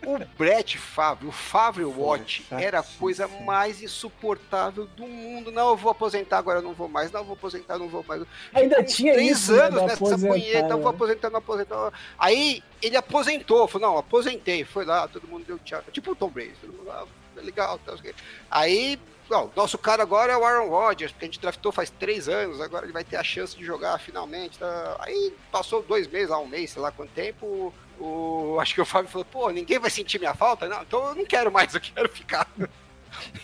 [0.07, 5.53] o Brett Favre, o Favre Watch, era a coisa mais insuportável do mundo.
[5.53, 7.11] Não, eu vou aposentar agora, eu não vou mais.
[7.13, 8.23] Não, eu vou aposentar, não vou mais.
[8.55, 10.97] Ainda tinha três isso, né, anos do nessa punheta, eu vou né?
[10.97, 11.93] aposentar, não aposentar.
[12.19, 15.83] Aí ele aposentou, falou, não, aposentei, foi lá, todo mundo deu tchau.
[15.93, 17.05] Tipo o Tom Brady, todo mundo lá,
[17.37, 18.15] legal, sei o quê.
[18.51, 18.99] Aí,
[19.31, 22.61] ó, nosso cara agora é o Aaron Rodgers, porque a gente draftou faz três anos,
[22.61, 24.59] agora ele vai ter a chance de jogar finalmente.
[24.59, 24.97] Tá?
[25.01, 27.73] Aí passou dois meses, lá um mês, sei lá quanto tempo.
[27.99, 30.69] O, acho que o Fábio falou, pô, ninguém vai sentir minha falta?
[30.69, 32.49] Não, então eu não quero mais, eu quero ficar.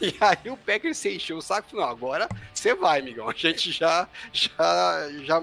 [0.02, 3.26] E aí o Packers se encheu o saco e falou, não, agora você vai, amigão.
[3.26, 5.42] A gente já, já, já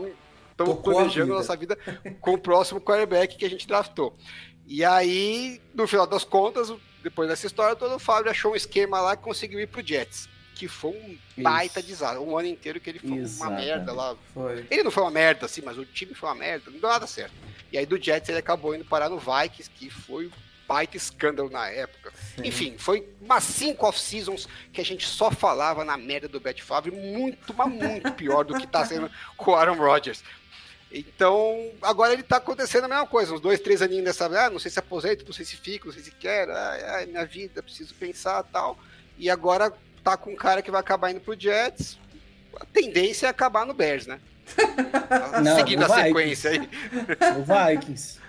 [0.51, 1.37] estamos a planejando vida.
[1.37, 1.77] nossa vida
[2.21, 4.15] com o próximo quarterback que a gente draftou.
[4.67, 6.71] E aí, no final das contas,
[7.03, 10.27] depois dessa história toda, o Fábio achou um esquema lá que conseguiu ir pro Jets.
[10.55, 12.19] Que foi um baita desastre.
[12.19, 13.65] Um ano inteiro que ele foi uma Exatamente.
[13.65, 14.15] merda lá.
[14.33, 14.65] Foi.
[14.69, 17.07] Ele não foi uma merda, assim, mas o time foi uma merda, não deu nada
[17.07, 17.33] certo.
[17.71, 20.31] E aí do Jets ele acabou indo parar no Vikings, que foi um
[20.67, 22.13] baita escândalo na época.
[22.43, 26.91] Enfim, foi umas cinco off-seasons que a gente só falava na merda do Brett Favre,
[26.91, 30.23] muito, mas muito pior do que tá sendo com o Aaron Rodgers.
[30.91, 34.57] Então, agora ele tá acontecendo a mesma coisa, uns dois, três aninhos dessa, ah, não
[34.57, 37.61] sei se aposento, não sei se fico, não sei se quero, ai, ai, minha vida,
[37.61, 38.77] preciso pensar tal.
[39.17, 39.71] E agora
[40.03, 41.99] tá com um cara que vai acabar indo pro Jets,
[42.59, 44.19] a tendência é acabar no Bears, né?
[45.43, 46.07] Não, Seguindo a Vikings.
[46.07, 46.69] sequência aí.
[47.37, 47.43] O
[47.75, 48.19] Vikings.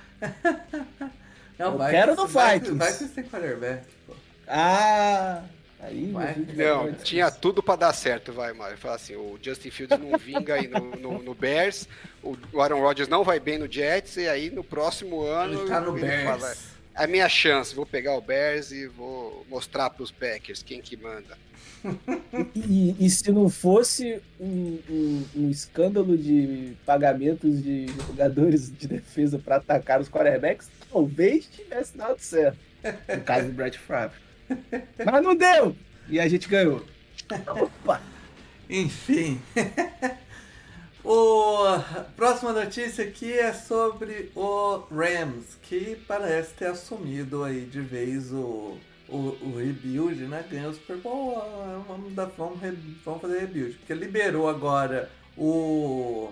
[1.58, 2.98] Não, Eu vai, quero no Vikings.
[2.98, 4.14] Que tem quarterback, pô.
[4.46, 5.42] Ah,
[5.82, 6.30] aí Vai.
[6.30, 8.76] a gente Não, vai- tinha tudo pra dar certo, vai, Mário.
[8.78, 11.88] Fala assim, o Justin Fields não vinga aí no, no, no Bears,
[12.22, 15.80] o Aaron Rodgers não vai bem no Jets, e aí no próximo ano Ele tá
[15.80, 16.24] no ele Bears.
[16.24, 16.52] fala,
[16.96, 20.96] é a minha chance, vou pegar o Bears e vou mostrar pros Packers quem que
[20.96, 21.38] manda.
[22.54, 29.38] E, e se não fosse um, um- um escândalo de pagamentos de jogadores de defesa
[29.38, 32.58] para atacar os quarterbacks, talvez tivesse dado certo.
[33.16, 34.16] No caso do Brett Favre.
[35.04, 35.76] Mas não deu!
[36.08, 36.84] E a gente ganhou.
[37.46, 38.00] Opa!
[38.68, 39.40] Enfim.
[41.02, 41.78] O
[42.14, 48.76] próxima notícia aqui é sobre o Rams, que parece ter assumido aí de vez o,
[49.08, 50.44] o, o rebuild, né?
[50.50, 53.78] Ganhou o Super Bowl, ah, vamos, dar, vamos, re- vamos fazer rebuild.
[53.78, 56.30] Porque liberou agora o,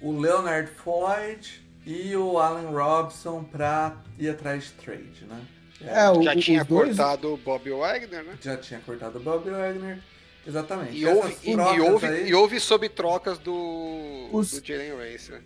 [0.00, 5.40] o Leonard Floyd e o Allen Robson pra ir atrás de trade, né?
[5.82, 8.38] É, o- Já o- tinha dois- cortado o Bob Wagner, né?
[8.40, 9.98] Já tinha cortado o Bob Wagner.
[10.46, 10.96] Exatamente.
[10.96, 15.34] E houve, e, e houve, aí- e houve sob trocas do, Os- do Jalen Ramsey,
[15.34, 15.42] né?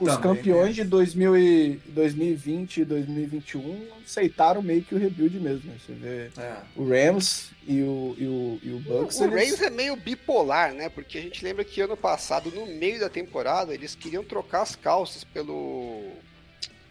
[0.00, 0.84] Os Também, campeões né?
[0.84, 5.68] de 2000 e 2020 e 2021 aceitaram meio que o rebuild mesmo.
[5.72, 5.76] né?
[5.84, 6.56] Você vê É.
[6.76, 9.18] o Rams e o, e o, e o O, Bucks.
[9.18, 10.88] o eles- Rams é meio bipolar, né?
[10.88, 14.76] Porque a gente lembra que ano passado, no meio da temporada, eles queriam trocar as
[14.76, 16.12] calças pelo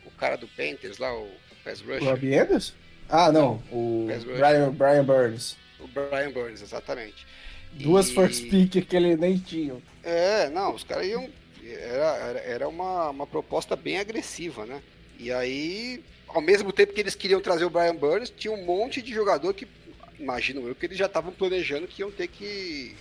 [0.06, 1.30] o cara do Panthers lá, o
[1.68, 2.04] Pass O Rusher.
[2.10, 2.74] Robbie Anderson?
[3.10, 3.62] Ah, não.
[3.72, 4.08] O.
[4.38, 5.58] Brian, Brian Burns.
[5.80, 7.26] O Brian Burns, exatamente.
[7.74, 9.76] Duas E- first pick que ele nem tinha.
[10.04, 11.30] É, não, os caras iam.
[11.64, 14.82] Era, era, era uma, uma proposta bem agressiva, né?
[15.20, 19.02] E aí, ao mesmo tempo que eles queriam trazer o Brian Burns, tinha um monte
[19.02, 19.68] de jogador que,
[20.18, 22.96] imagino eu, que eles já estavam planejando que iam ter que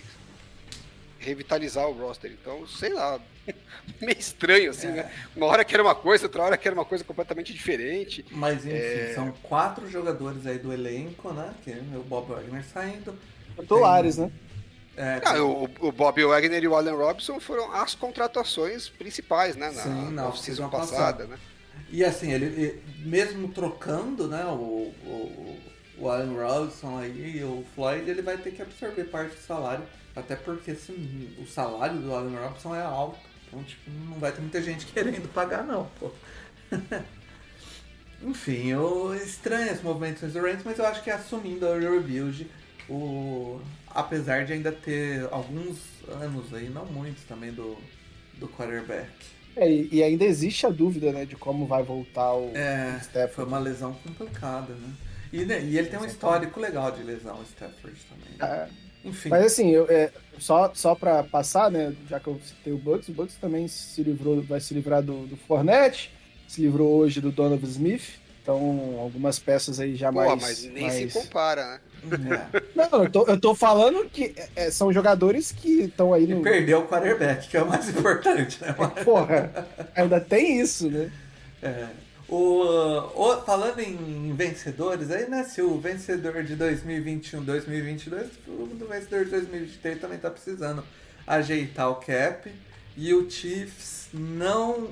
[1.27, 2.31] revitalizar o roster.
[2.31, 3.19] Então, sei lá,
[4.01, 5.11] meio estranho, assim, né?
[5.35, 8.25] Uma hora que era uma coisa, outra hora que era uma coisa completamente diferente.
[8.31, 9.11] Mas enfim, É.
[9.13, 11.53] são quatro jogadores aí do elenco, né?
[11.63, 13.17] Que é o Bob Wagner saindo.
[13.59, 14.31] Titulares, né?
[14.95, 19.69] É, Ah, o, o Bob Wagner e o Allen Robinson foram as contratações principais, né?
[19.71, 20.69] Na, Sim, na na passada.
[20.69, 21.37] passada, né?
[21.91, 25.57] E assim, ele, ele- mesmo trocando, né, o, o,
[25.99, 29.83] o Allen Robinson aí, o Floyd, ele vai ter que absorver parte do salário,
[30.17, 30.91] até porque esse,
[31.39, 33.19] o salário do Allen Robinson é alto.
[33.47, 36.11] Então, tipo, não vai ter muita gente querendo pagar, não, pô.
[38.21, 42.49] Enfim, eu estranho esse movimento dos Rams, mas eu acho que assumindo a rebuild,
[42.89, 47.77] o, apesar de ainda ter alguns anos aí, não muitos também, do,
[48.33, 49.13] do quarterback.
[49.55, 52.97] É, e, e ainda existe a dúvida, né, de como vai voltar o É, o
[52.97, 53.33] Stafford.
[53.33, 54.95] foi uma lesão complicada, né?
[55.31, 58.37] E, né, e ele tem um histórico legal de lesão, o Stafford também.
[58.39, 58.47] né?
[58.47, 58.69] É,
[59.07, 61.93] Enfim, Mas assim, eu, é, só, só pra passar, né?
[62.09, 65.25] Já que eu citei o Bucks, o Bucks também se livrou, vai se livrar do,
[65.27, 66.11] do Fournette,
[66.47, 68.19] se livrou hoje do Donovan Smith.
[68.43, 70.41] Então, algumas peças aí já Pô, mais.
[70.41, 72.49] mas nem mais- se compara, né?
[72.55, 72.61] é.
[72.89, 76.41] Não, eu tô, eu tô falando que é, são jogadores que estão aí E no.
[76.41, 78.73] perdeu o quarterback, que é o mais importante, né?
[79.03, 81.11] Porra, ainda tem isso, né?
[81.61, 81.87] É.
[82.27, 82.61] O,
[83.15, 85.43] o- falando em vencedores, aí, né?
[85.45, 90.83] Se o vencedor de 2021, 2022, o do vencedor de 2023 também tá precisando
[91.25, 92.51] ajeitar o cap.
[92.97, 94.91] E o Chiefs não,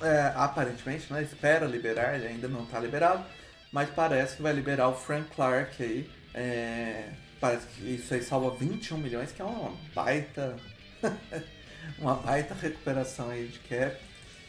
[0.00, 1.22] é, aparentemente, né?
[1.22, 3.24] Espera liberar, ele ainda não tá liberado.
[3.72, 6.08] Mas parece que vai liberar o Frank Clark aí.
[6.34, 7.08] É,
[7.40, 10.56] parece que isso aí salva 21 milhões, que é uma baita.
[11.98, 13.96] uma baita recuperação aí de cap.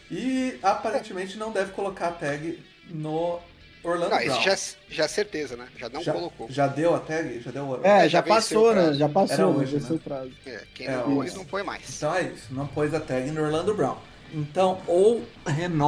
[0.09, 3.39] E aparentemente não deve colocar a tag no
[3.83, 4.39] Orlando Não, Brown.
[4.39, 4.55] isso já,
[4.89, 5.67] já é certeza, né?
[5.75, 6.47] Já não já, colocou.
[6.47, 7.41] já deu a tag?
[7.41, 8.93] Já deu o É, já já, passou, né?
[8.93, 9.95] Já passou, hoje, venceu né?
[9.95, 10.31] o prazo.
[10.45, 11.89] É, quem É, não pôs, não põe mais.
[11.89, 13.97] Então é isso, não pôs a tag no Orlando Brown.
[14.31, 15.31] Então, ou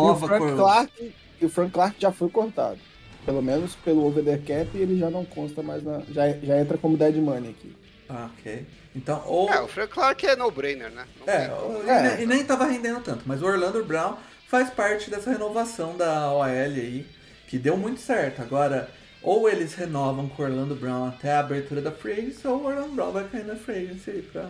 [0.02, 2.80] E o, renova Frank Clark, e o Frank Clark já foi cortado.
[3.26, 6.02] Pelo menos pelo over the cap, ele já não consta mais na.
[6.10, 7.79] Já, já entra como dead money aqui.
[8.10, 8.66] Ah, ok.
[8.96, 9.50] Então, ou.
[9.54, 11.06] É, o Frank Clark é no-brainer, né?
[11.20, 12.22] Não É, o- e, É.
[12.24, 14.18] e nem tava rendendo tanto, mas o Orlando Brown
[14.48, 17.06] faz parte dessa renovação da OL aí,
[17.48, 18.42] que deu muito certo.
[18.42, 18.90] Agora,
[19.22, 22.66] ou eles renovam com o Orlando Brown até a abertura da Free Agency, ou o
[22.66, 24.50] Orlando Brown vai cair na Free Agency aí pra,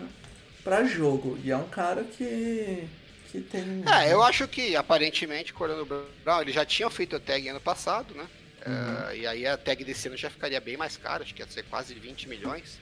[0.64, 1.38] pra jogo.
[1.44, 2.88] E é um cara que,
[3.30, 3.84] que tem...
[3.94, 7.60] É, eu acho que aparentemente o Orlando Brown ele já tinha feito a tag ano
[7.60, 8.26] passado, né?
[8.66, 9.08] Uhum.
[9.10, 11.48] É, e aí a tag desse ano já ficaria bem mais cara, acho que ia
[11.48, 12.78] ser quase 20 milhões.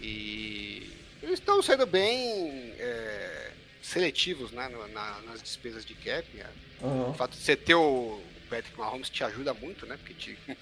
[0.00, 0.90] E
[1.22, 3.50] eles estão sendo bem é,
[3.82, 6.26] seletivos né, na- nas despesas de cap.
[6.36, 6.46] né?
[6.82, 7.10] Aham.
[7.10, 9.96] O fato de você ter o Patrick Mahomes te ajuda muito, né?
[9.96, 10.38] Porque te,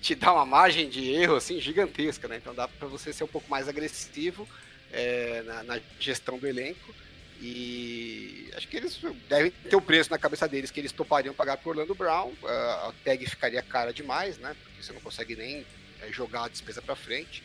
[0.00, 2.36] te dá uma margem de erro assim gigantesca, né?
[2.36, 4.48] Então dá para você ser um pouco mais agressivo
[4.92, 6.94] é, na, na gestão do elenco.
[7.40, 11.56] E acho que eles devem ter o preço na cabeça deles que eles topariam pagar
[11.56, 12.32] por Orlando Brown.
[12.44, 14.56] Ah, a tag ficaria cara demais, né?
[14.62, 15.64] Porque você não consegue nem
[16.02, 17.42] é, jogar a despesa para frente.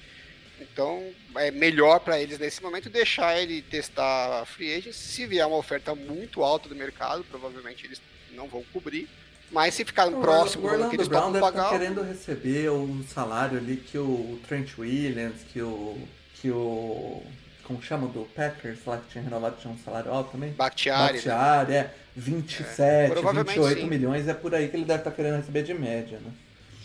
[0.60, 1.04] Então
[1.36, 4.94] é melhor para eles nesse momento deixar ele testar a free agent.
[4.94, 9.08] Se vier uma oferta muito alta do mercado, provavelmente eles não vão cobrir.
[9.52, 12.02] Mas se ficar O próximo o do que Orlando eles Brown deve estar pagar, querendo
[12.02, 15.98] receber o salário ali que o Trent Williams, que o...
[16.42, 17.24] Que o
[17.63, 20.52] como chama do Packers lá que tinha renovado, tinha um salário alto também?
[20.52, 21.13] Bakhtiari, né?
[21.13, 23.88] Bakhtiari, é 27, provavelmente 28 sim.
[23.88, 26.32] milhões, é por aí que ele deve estar querendo receber de média, né?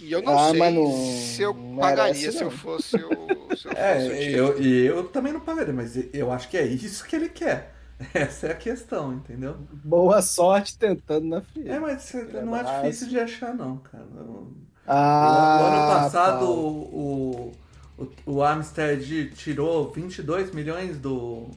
[0.00, 3.56] E eu não Ah, sei não- se eu pagaria se eu fosse o.
[3.56, 4.32] Se eu fosse o É, time.
[4.32, 7.74] eu, e eu também não pagaria, mas eu acho que é isso que ele quer.
[8.14, 9.56] Essa é a questão, entendeu?
[9.72, 11.74] Boa sorte tentando na fila.
[11.74, 12.12] É, mas
[12.44, 14.04] não é difícil de achar, não, cara.
[14.04, 14.52] O,
[14.87, 16.61] Ah, o ano passado Paulo.
[16.62, 17.52] o,
[17.98, 21.48] o, o Amstead tirou 22 milhões do,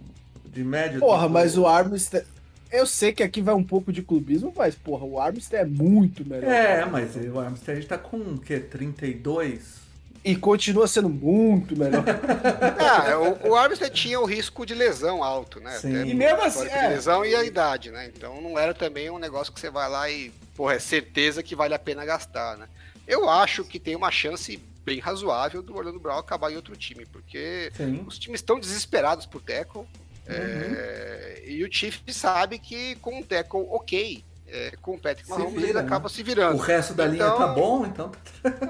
[0.46, 1.00] de média.
[1.00, 2.26] Porra, do, mas o Armstead.
[2.72, 6.26] Eu sei que aqui vai um pouco de clubismo, mas, porra, o Armstead é muito
[6.26, 6.50] melhor.
[6.50, 8.60] É, mas o Amstead tá com o quê?
[8.60, 9.82] 32?
[10.24, 12.04] E continua sendo muito melhor.
[12.80, 15.72] Ah, o, o Armstead tinha o risco de lesão alto, né?
[15.80, 15.96] Sim.
[15.96, 16.82] Até E mesmo o assim, é.
[16.82, 18.12] de lesão e a idade, né?
[18.14, 21.56] Então não era também um negócio que você vai lá e, porra, é certeza que
[21.56, 22.68] vale a pena gastar, né?
[23.08, 27.06] Eu acho que tem uma chance bem razoável do Orlando Brown acabar em outro time,
[27.06, 28.04] porque Sim.
[28.08, 29.86] os times estão desesperados por tackle.
[30.32, 35.54] É, e o Chiefs sabe que com um tackle ok, é, com o Patrick Mahomes,
[35.54, 35.80] vira, ele né?
[35.82, 36.58] acaba se O virando.
[36.58, 38.12] resto da linha Então- tá bom, então.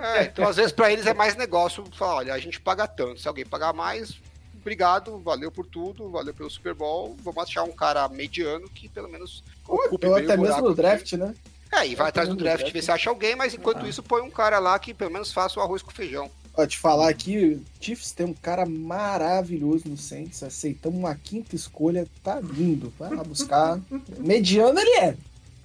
[0.01, 3.19] É, então, às vezes, para eles é mais negócio falar: olha, a gente paga tanto.
[3.19, 4.19] Se alguém pagar mais,
[4.59, 7.15] obrigado, valeu por tudo, valeu pelo Super Bowl.
[7.23, 10.75] Vamos achar um cara mediano que pelo menos Ou até o mesmo no aqui.
[10.75, 11.33] draft, né?
[11.73, 12.73] É, e vai atrás do draft, draft.
[12.73, 13.87] ver se acha alguém, mas enquanto Ah.
[13.89, 16.29] isso, põe um cara lá que pelo menos faça o arroz com feijão.
[16.53, 20.43] Ó, te falar aqui, o Chiefs tem um cara maravilhoso no Saints.
[20.43, 22.93] Aceitamos uma quinta escolha, tá lindo.
[22.99, 23.79] Vai lá buscar.
[24.19, 25.17] Mediano ele é.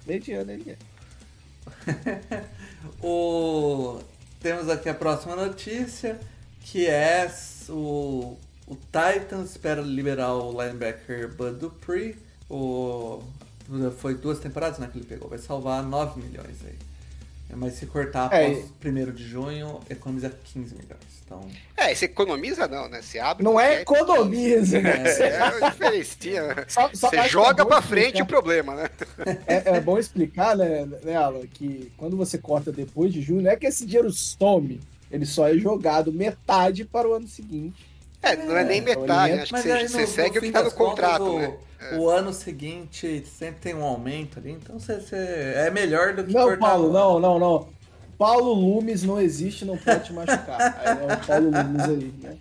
[0.05, 2.43] Mediano ele é.
[3.03, 3.99] O...
[4.39, 6.19] Temos aqui a próxima notícia,
[6.61, 7.29] que é
[7.67, 12.15] o, o Titans espera liberar o linebacker Bud Dupree.
[12.49, 13.21] O...
[13.97, 16.86] Foi duas temporadas né, que ele pegou, vai salvar 9 milhões aí.
[17.55, 21.17] Mas se cortar É, após 1 de junho, economiza 15 milhões.
[21.25, 21.41] Então,
[21.75, 23.01] É, você economiza não, né?
[23.01, 23.43] Você abre.
[23.43, 25.03] Não é economiza, né?
[25.05, 26.47] É, é diferencia.
[26.55, 26.65] né?
[26.67, 28.89] Só- só Você joga é pra frente explicar- o problema, né?
[29.47, 33.51] É, é bom explicar, né, né, Alan, que quando você corta depois de junho, não
[33.51, 34.79] é que esse dinheiro some,
[35.11, 37.85] ele só é jogado metade para o ano seguinte.
[38.21, 39.41] É, não é nem então metade, né?
[39.43, 41.97] Acho que você, você segue o que fim tá no contas, contrato, o, né?
[41.97, 45.15] o ano seguinte sempre tem um aumento ali, então você, você-
[45.55, 47.77] é melhor do que Não, Paulo, não, não, não.
[48.17, 50.63] Paulo Lumes não existe, não pode te machucar.
[50.75, 52.37] Aí é o Paulo Lumes aí, né?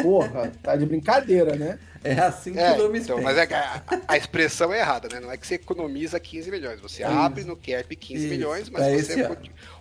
[0.00, 1.78] Porra, tá de brincadeira, né?
[2.04, 3.22] É assim que É, o Lumes então, pensa.
[3.22, 5.18] mas é que a, a expressão é errada, né?
[5.20, 6.80] Não é que você economiza 15 milhões.
[6.80, 9.22] Você abre no cap 15 Isso, milhões, mas é você,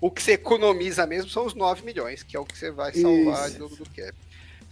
[0.01, 2.93] o que você economiza mesmo são os 9 milhões, que é o que você vai
[2.93, 3.51] salvar Isso.
[3.51, 4.13] de novo do cap.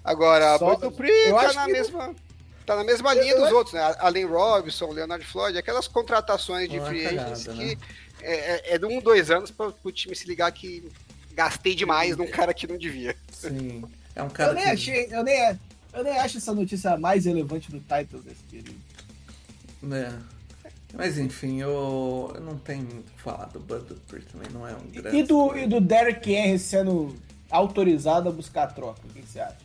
[0.03, 2.15] Agora, Só- a Dupri eu tá na mesma.
[2.65, 3.95] Tá na mesma Eu- linha eu dos acho- outros, né?
[3.99, 7.53] Allen Robinson, Leonard Floyd, aquelas contratações de Uma free agents né?
[7.53, 7.77] que
[8.21, 10.89] é, é, é de um, dois anos para o time se ligar que
[11.33, 13.15] gastei demais num cara que não devia.
[13.31, 13.83] Sim.
[14.15, 14.69] É um cara Eu nem que...
[14.71, 15.59] achei, eu nem,
[15.93, 18.75] eu nem acho essa notícia mais relevante do Titans nesse período.
[19.93, 20.11] É.
[20.93, 24.65] Mas enfim, eu, eu não tenho muito o que falar do Bud Dupree também, não
[24.65, 25.17] é um grande...
[25.17, 27.13] E do, e do Derrick Henry sendo
[27.51, 29.57] autorizado a buscar a troca, o que você acha?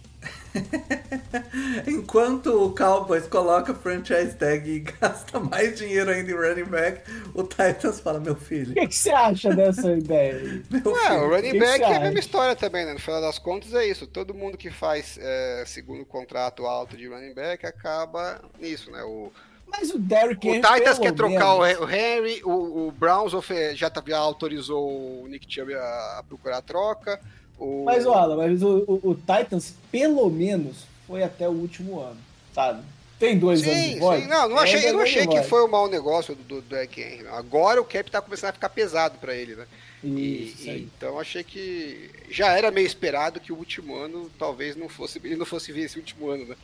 [1.86, 7.02] Enquanto o Cowboys coloca franchise tag e gasta mais dinheiro ainda em running back,
[7.34, 11.20] o Titans fala, meu O filho, que, que você acha dessa ideia meu É, filho.
[11.20, 12.92] o running que back você é a mesma história também, né?
[12.94, 14.06] No final das contas é isso.
[14.06, 19.02] Todo mundo que faz é, segundo contrato alto de running back acaba nisso, né?
[19.04, 19.32] O,
[19.66, 20.54] Mas o Derrick o.
[20.60, 23.32] Titans quer trocar o, menos- o Henry, o, o Browns
[23.74, 27.20] já, tá- já autorizou o Nick Chubb a, a procurar a troca.
[27.60, 32.18] O, Mas, olha, mas o, o- o Titans, pelo menos, foi até o último ano,
[32.54, 32.82] sabe?
[33.18, 34.22] Tem dois anos Sim, de voz?
[34.22, 34.28] sim.
[34.28, 36.62] Não, não É, achei, eu não achei anos que foi um mau negócio do, do,
[36.62, 37.26] do Henry.
[37.28, 39.66] Agora o cap tá começando a ficar pesado pra ele, né?
[40.16, 40.88] E- Isso, aí.
[40.96, 45.36] então achei que já era meio esperado que o último ano talvez não fosse ele
[45.36, 46.56] não fosse ver esse último ano, né?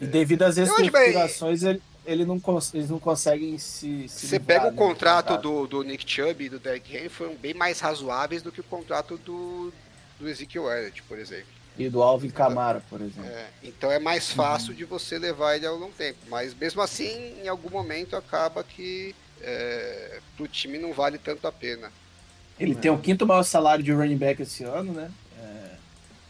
[0.00, 2.40] E devido às reestruturações, ele, ele não
[2.74, 4.08] eles não conseguem se.
[4.08, 7.08] se Você livrar, pega o né, contrato do, do Nick Chubb e do Derrick Henry
[7.08, 9.72] foram bem mais razoáveis do que o contrato do,
[10.20, 11.46] do Ezekiel Elliott, por exemplo.
[11.78, 13.30] E do Alvin Camara, por exemplo.
[13.30, 16.18] É, então é mais fácil de você levar ele ao longo tempo.
[16.28, 21.52] Mas mesmo assim, em algum momento acaba que é, pro time não vale tanto a
[21.52, 21.90] pena.
[22.58, 25.10] Ele tem o quinto maior salário de running back esse ano, né?
[25.38, 25.74] É,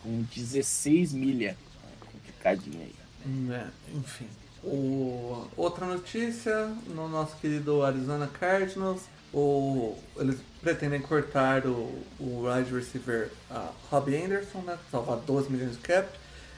[0.04, 1.56] com 16 milha.
[1.84, 2.94] É complicadinho aí.
[3.26, 4.28] Hum, é, enfim.
[4.62, 12.74] O- outra notícia, no nosso querido Arizona Cardinals, o, eles pretendem cortar o, o wide
[12.74, 16.08] receiver uh, Robbie Anderson, né, salvar 12 milhões de cap,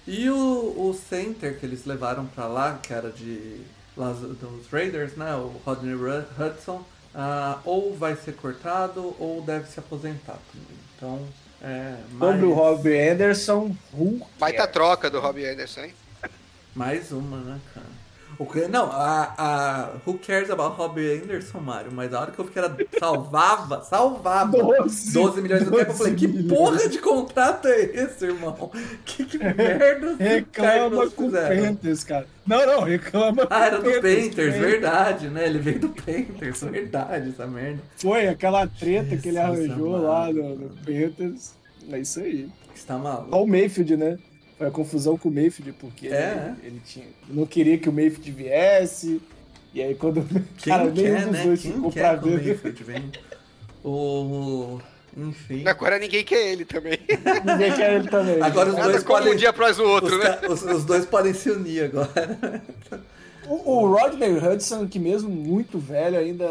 [0.07, 0.35] e o,
[0.89, 3.61] o center que eles levaram pra lá, que era de
[3.97, 6.83] lá dos Raiders, né, o Rodney Hudson,
[7.15, 10.79] ah, ou vai ser cortado ou deve se aposentar também.
[10.97, 11.29] Então,
[11.61, 14.73] é, Sobre o mais- Robbie Anderson, who Baita cares?
[14.73, 15.95] troca do Robbie Anderson, hein?
[16.75, 17.87] Mais uma, né, cara?
[18.71, 19.91] Não, a, a.
[20.07, 21.93] Who cares about Robbie Anderson, Mário?
[21.93, 22.75] Mas a hora que eu vi que era.
[22.99, 27.81] Salvava, salvava 12, 12 milhões do cap, eu falei, que 12 porra de contrato é
[27.83, 28.71] esse, irmão?
[29.05, 31.31] Que, que merda que Reclama com o?
[31.31, 32.27] Panthers, cara.
[32.47, 35.47] Não, não, reclama Ah, era do Panthers, verdade, né?
[35.47, 37.81] Ele veio do Panthers, verdade, essa merda.
[37.97, 41.55] Foi aquela treta que ele Jesus arranjou lá no, no Panthers.
[41.91, 42.49] É isso aí.
[42.75, 43.31] Você tá maluco?
[43.31, 44.19] Só o Mayfield, né?
[44.63, 47.93] Foi a confusão com o Mayfield, porque É, ele, ele tinha, não queria que o
[47.93, 49.21] Mayfield viesse.
[49.75, 50.23] E aí quando.
[50.59, 51.45] Quem cara, nenhum quer, dos né?
[51.45, 52.45] dois Quem ficou pra que o ver.
[52.47, 53.13] Mayfield venha?
[53.85, 54.79] O...
[55.17, 55.67] Enfim.
[55.67, 56.97] Agora ninguém quer ele também.
[57.45, 58.41] Ninguém quer ele também.
[58.41, 59.33] Agora os Nada dois podem...
[59.33, 60.37] um dia após o outro, os, né?
[60.37, 62.63] ca- os- os dois podem se unir agora.
[63.49, 66.45] O, o Rodney Hudson, que mesmo muito velho, ainda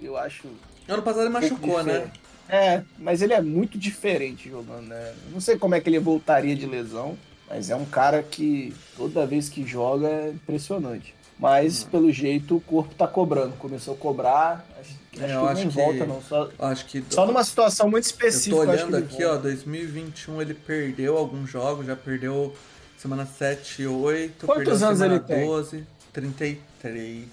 [0.00, 0.46] eu, eu acho.
[0.86, 2.10] Ano passado ele machucou, né?
[2.48, 5.14] É, mas ele é muito diferente jogando, né?
[5.32, 7.16] Não sei como é que ele voltaria de lesão,
[7.48, 11.14] mas é um cara que toda vez que joga é impressionante.
[11.38, 11.88] Mas Hum.
[11.90, 13.52] pelo jeito o corpo tá cobrando.
[13.58, 16.20] Começou a cobrar, acho, acho É, eu que acho não que- volta não.
[16.22, 17.04] Só, Acho que...
[17.10, 18.56] só numa situação muito específica.
[18.56, 19.42] tô eu acho que olhando aqui, ó, volta.
[19.42, 22.52] 2021 ele perdeu alguns jogos, já perdeu
[22.96, 24.46] semana 7 e 8.
[24.46, 25.46] Quantos perdeu anos semana ele tem?
[25.46, 27.24] 12, 33,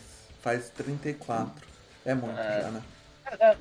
[0.42, 1.66] faz 34.
[2.06, 2.62] É muito É.
[2.62, 2.82] já, né?
[3.40, 3.56] É,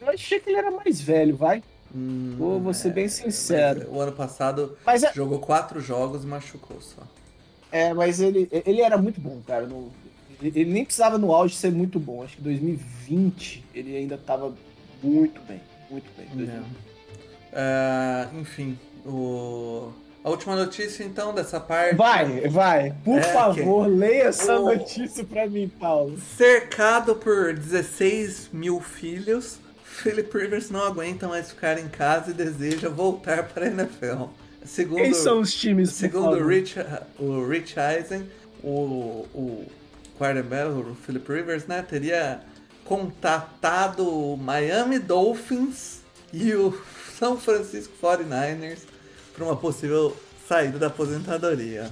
[0.00, 1.62] eu achei que ele era mais velho, vai.
[1.94, 3.88] Hum, Vou- vou ser bem mas sincero.
[3.90, 7.02] o ano passado Mas é, jogou 4 jogos e machucou só.
[7.70, 9.66] É, mas ele, ele era muito bom, cara.
[9.66, 9.92] No-
[10.42, 12.22] ele nem precisava no auge ser muito bom.
[12.22, 14.52] Acho que 2020 ele ainda tava
[15.02, 15.60] muito bem.
[15.90, 16.26] Muito bem.
[16.34, 16.64] 2020.
[17.52, 18.76] É, enfim,
[19.06, 19.90] o...
[20.24, 21.94] a última notícia então dessa parte.
[21.94, 22.94] Vai, vai.
[23.04, 26.18] Por É, favor, leia essa O- notícia pra mim, Paulo.
[26.36, 29.58] Cercado por 16 mil filhos,
[29.94, 34.24] Philip Rivers não aguenta mais ficar em casa e deseja voltar para a NFL.
[34.64, 36.48] Segundo, Quem são os times, segundo o?
[36.48, 36.76] Rich,
[37.18, 38.28] o Rich Eisen,
[38.62, 39.66] o, o
[40.18, 42.40] quarterback, o Philip Rivers, né, teria
[42.84, 46.00] contatado o Miami Dolphins
[46.32, 46.76] e o
[47.18, 48.80] São Francisco 49ers
[49.34, 50.16] para uma possível
[50.48, 51.90] saída da aposentadoria.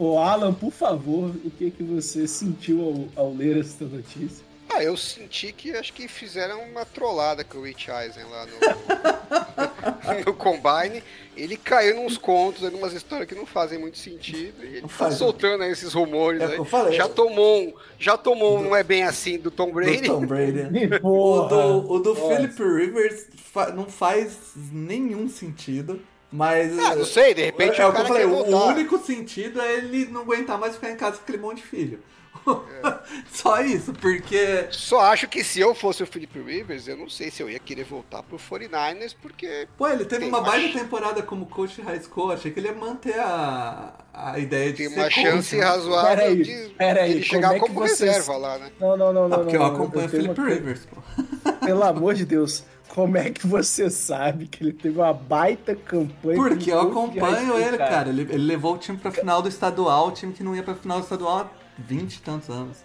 [0.00, 4.51] O Alan, por favor, o que, que você sentiu ao, ao ler essa notícia?
[4.74, 10.24] Ah, eu senti que acho que fizeram uma trollada com o Rich Eisen lá no,
[10.26, 11.02] no Combine.
[11.36, 14.62] Ele caiu nos contos, algumas histórias que não fazem muito sentido.
[14.64, 15.14] E ele tá faz.
[15.14, 16.52] soltando aí esses rumores É aí.
[16.52, 16.92] que eu falei.
[16.94, 20.02] Já tomou um, já tomou um não é bem assim do Tom Do Brady.
[20.08, 20.62] Tom Brady.
[21.02, 22.14] O do, o do.
[22.14, 26.00] Philip Rivers fa- não faz nenhum sentido.
[26.30, 26.78] Mas.
[26.78, 28.74] Ah, não sei, de repente é o o que eu falei, o voltar.
[28.74, 32.00] único sentido é ele não aguentar mais ficar em casa com aquele monte de filho.
[33.32, 34.66] Só isso, porque.
[34.70, 37.58] Só acho que se eu fosse o Philip Rivers, eu não sei se eu ia
[37.58, 42.00] querer voltar pro 49ers, porque Pô, ele teve uma baita temporada como coach de high
[42.00, 42.32] school.
[42.32, 45.64] Achei que ele ia manter a, a ideia de tem ser uma coach, chance né?
[45.64, 48.70] razoável Peraí, de peraí, ele como chegar é que como vocês- reserva lá, né?
[48.80, 49.38] Não, não, não, Ah, não.
[49.38, 51.52] porque eu não, acompanho o tenho uma Rivers, pô.
[51.64, 56.36] Pelo amor de Deus, como é que você sabe que ele teve uma baita campanha?
[56.36, 58.08] Porque eu como coach de acompanho ele, cara.
[58.08, 60.74] Ele, ele levou o time pra final do estadual, o time que não ia pra
[60.74, 62.78] final do estadual 20 e tantos anos.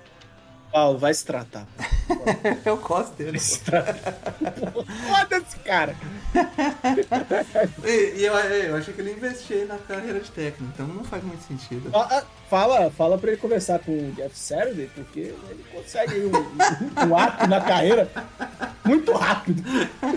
[0.71, 1.65] Paulo, vai se tratar.
[2.65, 3.39] Eu gosto dele.
[3.39, 5.95] Foda-se, cara.
[7.83, 11.23] E, e eu, eu achei que ele investia na carreira de técnico, então não faz
[11.23, 11.89] muito sentido.
[11.93, 16.31] Ah, Fala, fala pra ele conversar com o Jeff Saturday, porque ele consegue um,
[17.09, 18.09] um ato na carreira
[18.85, 19.61] muito rápido.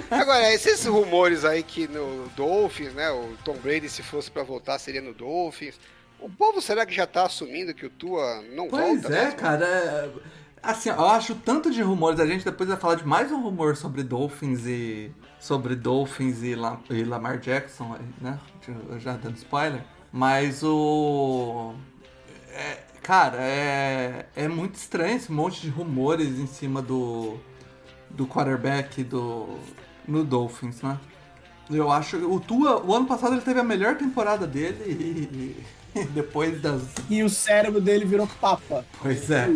[0.08, 3.10] Agora, esses rumores aí que no Dolphins, né?
[3.10, 5.74] O Tom Brady, se fosse pra voltar, seria no Dolphins.
[6.22, 9.16] O povo será que já tá assumindo que o Tua não Pois volta?
[9.16, 9.38] é, mesmo?
[9.38, 9.64] cara.
[9.66, 10.10] é-
[10.62, 12.20] Assim, eu acho tanto de rumores.
[12.20, 15.10] A gente depois vai falar de mais um rumor sobre Dolphins e.
[15.38, 18.38] Sobre Dolphins e, La- e Lamar Jackson, né?
[18.98, 19.82] Já dando spoiler.
[20.12, 21.72] Mas o.
[22.52, 27.38] é, cara, é, é muito estranho esse monte de rumores em cima do.
[28.10, 29.56] Do quarterback do.
[30.06, 30.98] No Dolphins, né?
[31.70, 32.18] Eu acho.
[32.30, 35.79] O Tua, o ano passado ele teve a melhor temporada dele e.
[35.94, 38.84] e depois das E o cérebro dele virou papa.
[39.00, 39.48] Pois é.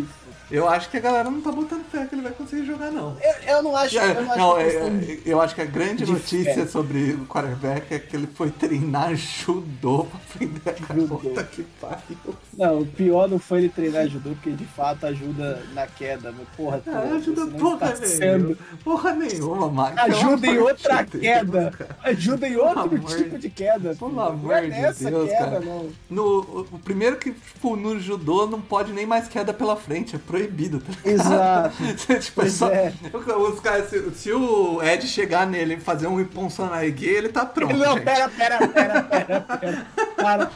[0.55, 3.17] Eu acho que a galera não tá botando fé que ele vai conseguir jogar, não.
[3.21, 5.61] Eu, eu não acho, eu não acho Não, que é- é é- eu acho que
[5.61, 6.67] a grande de notícia fé.
[6.67, 11.17] sobre o quarterback é que ele foi treinar judô pra aprender a Judô.
[11.19, 12.37] puta que pariu.
[12.57, 16.33] Não, o pior não foi ele treinar judô, porque de fato ajuda na queda.
[16.37, 18.57] Mas, porra, pô, ajuda porra está nenhuma.
[18.85, 20.01] Porra nenhuma, Mike.
[20.01, 21.71] Ajuda em outra de Deus, queda.
[21.77, 21.97] cara.
[22.05, 23.95] Ajuda em outro Pelo tipo de queda.
[23.97, 24.21] Pelo filho.
[24.21, 24.71] amor é de
[25.05, 25.61] Deus, queda, cara.
[25.61, 25.89] não.
[26.09, 30.15] No, o, o primeiro que, tipo, no judô não pode nem mais queda pela frente,
[30.15, 30.44] é proibido.
[30.81, 30.93] Tá?
[31.05, 31.77] Exato.
[32.21, 32.93] tipo, é só, é.
[33.13, 37.29] os caras, se, se o Ed chegar nele e fazer um Ippon Sanai gay, ele
[37.29, 37.77] tá pronto.
[37.77, 38.05] Não, gente.
[38.05, 39.87] pera, pera, pera, pera, pera.
[40.17, 40.51] cara,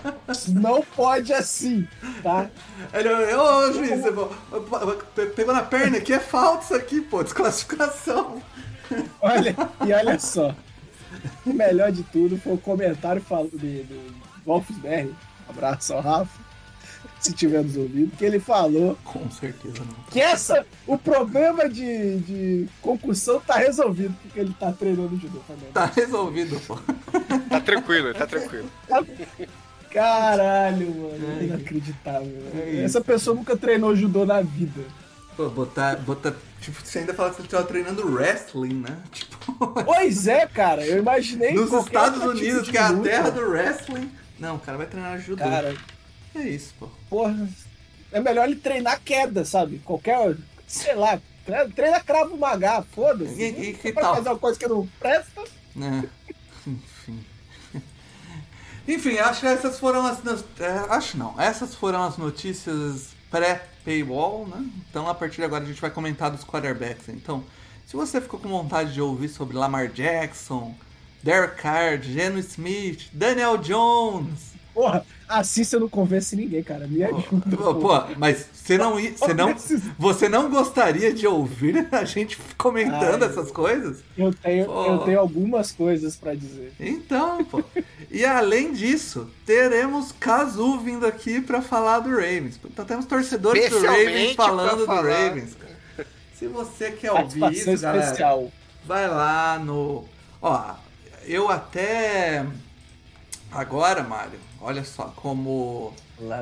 [0.48, 1.86] não pode assim,
[2.22, 2.48] tá?
[2.92, 8.42] Ele, ô, juiz, você pegou na perna aqui, é falta isso aqui, pô, desclassificação.
[9.20, 9.54] Olha,
[9.86, 10.54] e olha só.
[11.44, 14.14] O melhor de tudo foi o comentário do, do
[14.44, 15.14] Wolfsberg.
[15.48, 16.47] Abraço ao Rafa
[17.28, 18.96] se tiver nos ouvindo, que ele falou.
[19.04, 20.04] Com certeza não.
[20.10, 25.70] Que essa, o problema de, de concussão tá resolvido, porque ele tá treinando judô também.
[25.72, 26.78] Tá resolvido, pô.
[27.48, 28.70] Tá tranquilo, tá tranquilo.
[29.90, 31.40] Caralho, mano.
[31.40, 32.42] É inacreditável.
[32.54, 34.82] É essa pessoa nunca treinou judô na vida.
[35.36, 36.34] Pô, botar, botar.
[36.60, 38.98] Tipo, você ainda fala que ele tava treinando wrestling, né?
[39.12, 39.84] Tipo.
[39.84, 40.84] Pois é, cara.
[40.84, 41.54] Eu imaginei.
[41.54, 44.10] Nos Estados Unidos, tipo que é a terra do wrestling.
[44.38, 45.42] Não, o cara vai treinar judô.
[45.42, 45.74] Cara,
[46.38, 46.88] é isso, pô.
[47.08, 47.48] Porra,
[48.12, 49.78] é melhor ele treinar queda, sabe?
[49.80, 50.36] Qualquer,
[50.66, 51.20] sei lá,
[51.74, 53.40] treina cravo magá, foda-se.
[53.40, 54.16] E, e que tal?
[54.16, 55.42] fazer uma coisa que não presta.
[55.76, 56.08] É.
[56.66, 57.24] Enfim.
[58.88, 60.18] Enfim, acho que essas foram as.
[60.60, 64.66] É, acho não, essas foram as notícias pré-paywall, né?
[64.90, 67.08] Então a partir de agora a gente vai comentar dos quarterbacks.
[67.08, 67.44] Então,
[67.86, 70.74] se você ficou com vontade de ouvir sobre Lamar Jackson,
[71.22, 76.86] Derek Carr, Geno Smith, Daniel Jones, Porra, assim você não convence ninguém, cara.
[76.86, 77.56] Me ajuda.
[77.56, 79.56] Pô, pô mas você não, você não,
[79.98, 84.04] você não gostaria de ouvir a gente comentando Ai, essas coisas?
[84.16, 86.72] Eu tenho, eu tenho algumas coisas para dizer.
[86.78, 87.60] Então, pô.
[88.08, 92.60] E além disso, teremos Kazu vindo aqui para falar do Ravens.
[92.64, 95.56] Então temos torcedores do Ravens falando do Ravens.
[95.56, 96.06] Cara.
[96.38, 98.36] Se você quer ouvir isso, especial.
[98.36, 98.52] galera,
[98.86, 100.04] vai lá no.
[100.40, 100.74] Ó,
[101.26, 102.46] eu até
[103.50, 105.94] agora, Mário, Olha só como,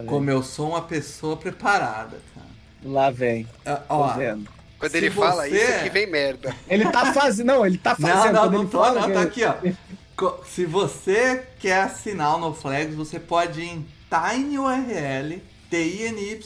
[0.07, 2.47] como eu sou uma pessoa preparada, cara.
[2.83, 3.45] Lá vem.
[3.45, 4.49] Uh, ó, vendo.
[4.79, 5.21] Quando ele você...
[5.21, 6.57] fala isso, aqui vem merda.
[6.69, 7.47] Ele tá fazendo.
[7.47, 8.35] Não, ele tá fazendo.
[8.35, 9.55] Não, não, não tô, não, tá aqui, ó.
[10.47, 15.41] Se você quer assinar o NoFlags, você pode ir em tinyurl,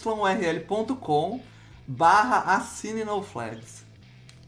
[0.03, 1.41] tinyrl.com
[1.87, 3.85] barra assine NoFlags.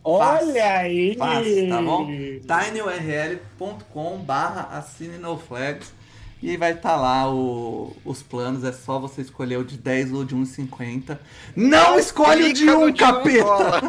[0.04, 1.14] Olha aí!
[1.16, 2.06] Fácil, tá bom?
[2.06, 5.92] tinyurl.com barra assine NoFlags
[6.42, 10.12] e vai estar tá lá o, os planos, é só você escolher o de 10
[10.12, 11.16] ou de 1,50.
[11.54, 13.80] Não escolhe o de 1, um, capeta!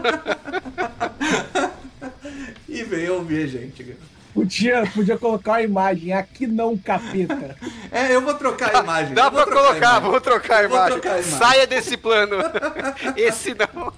[2.69, 3.97] e vem ouvir a gente.
[4.33, 7.55] Podia, podia colocar a imagem, aqui não, capeta.
[7.91, 9.13] É, eu vou trocar a imagem.
[9.13, 10.99] Dá pra colocar, vou trocar a imagem.
[10.99, 11.37] trocar a imagem.
[11.37, 12.37] Saia desse plano.
[13.17, 13.93] Esse não.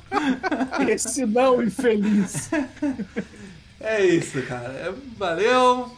[0.88, 2.50] Esse não, infeliz.
[3.88, 4.96] É isso, cara.
[5.16, 5.92] Valeu.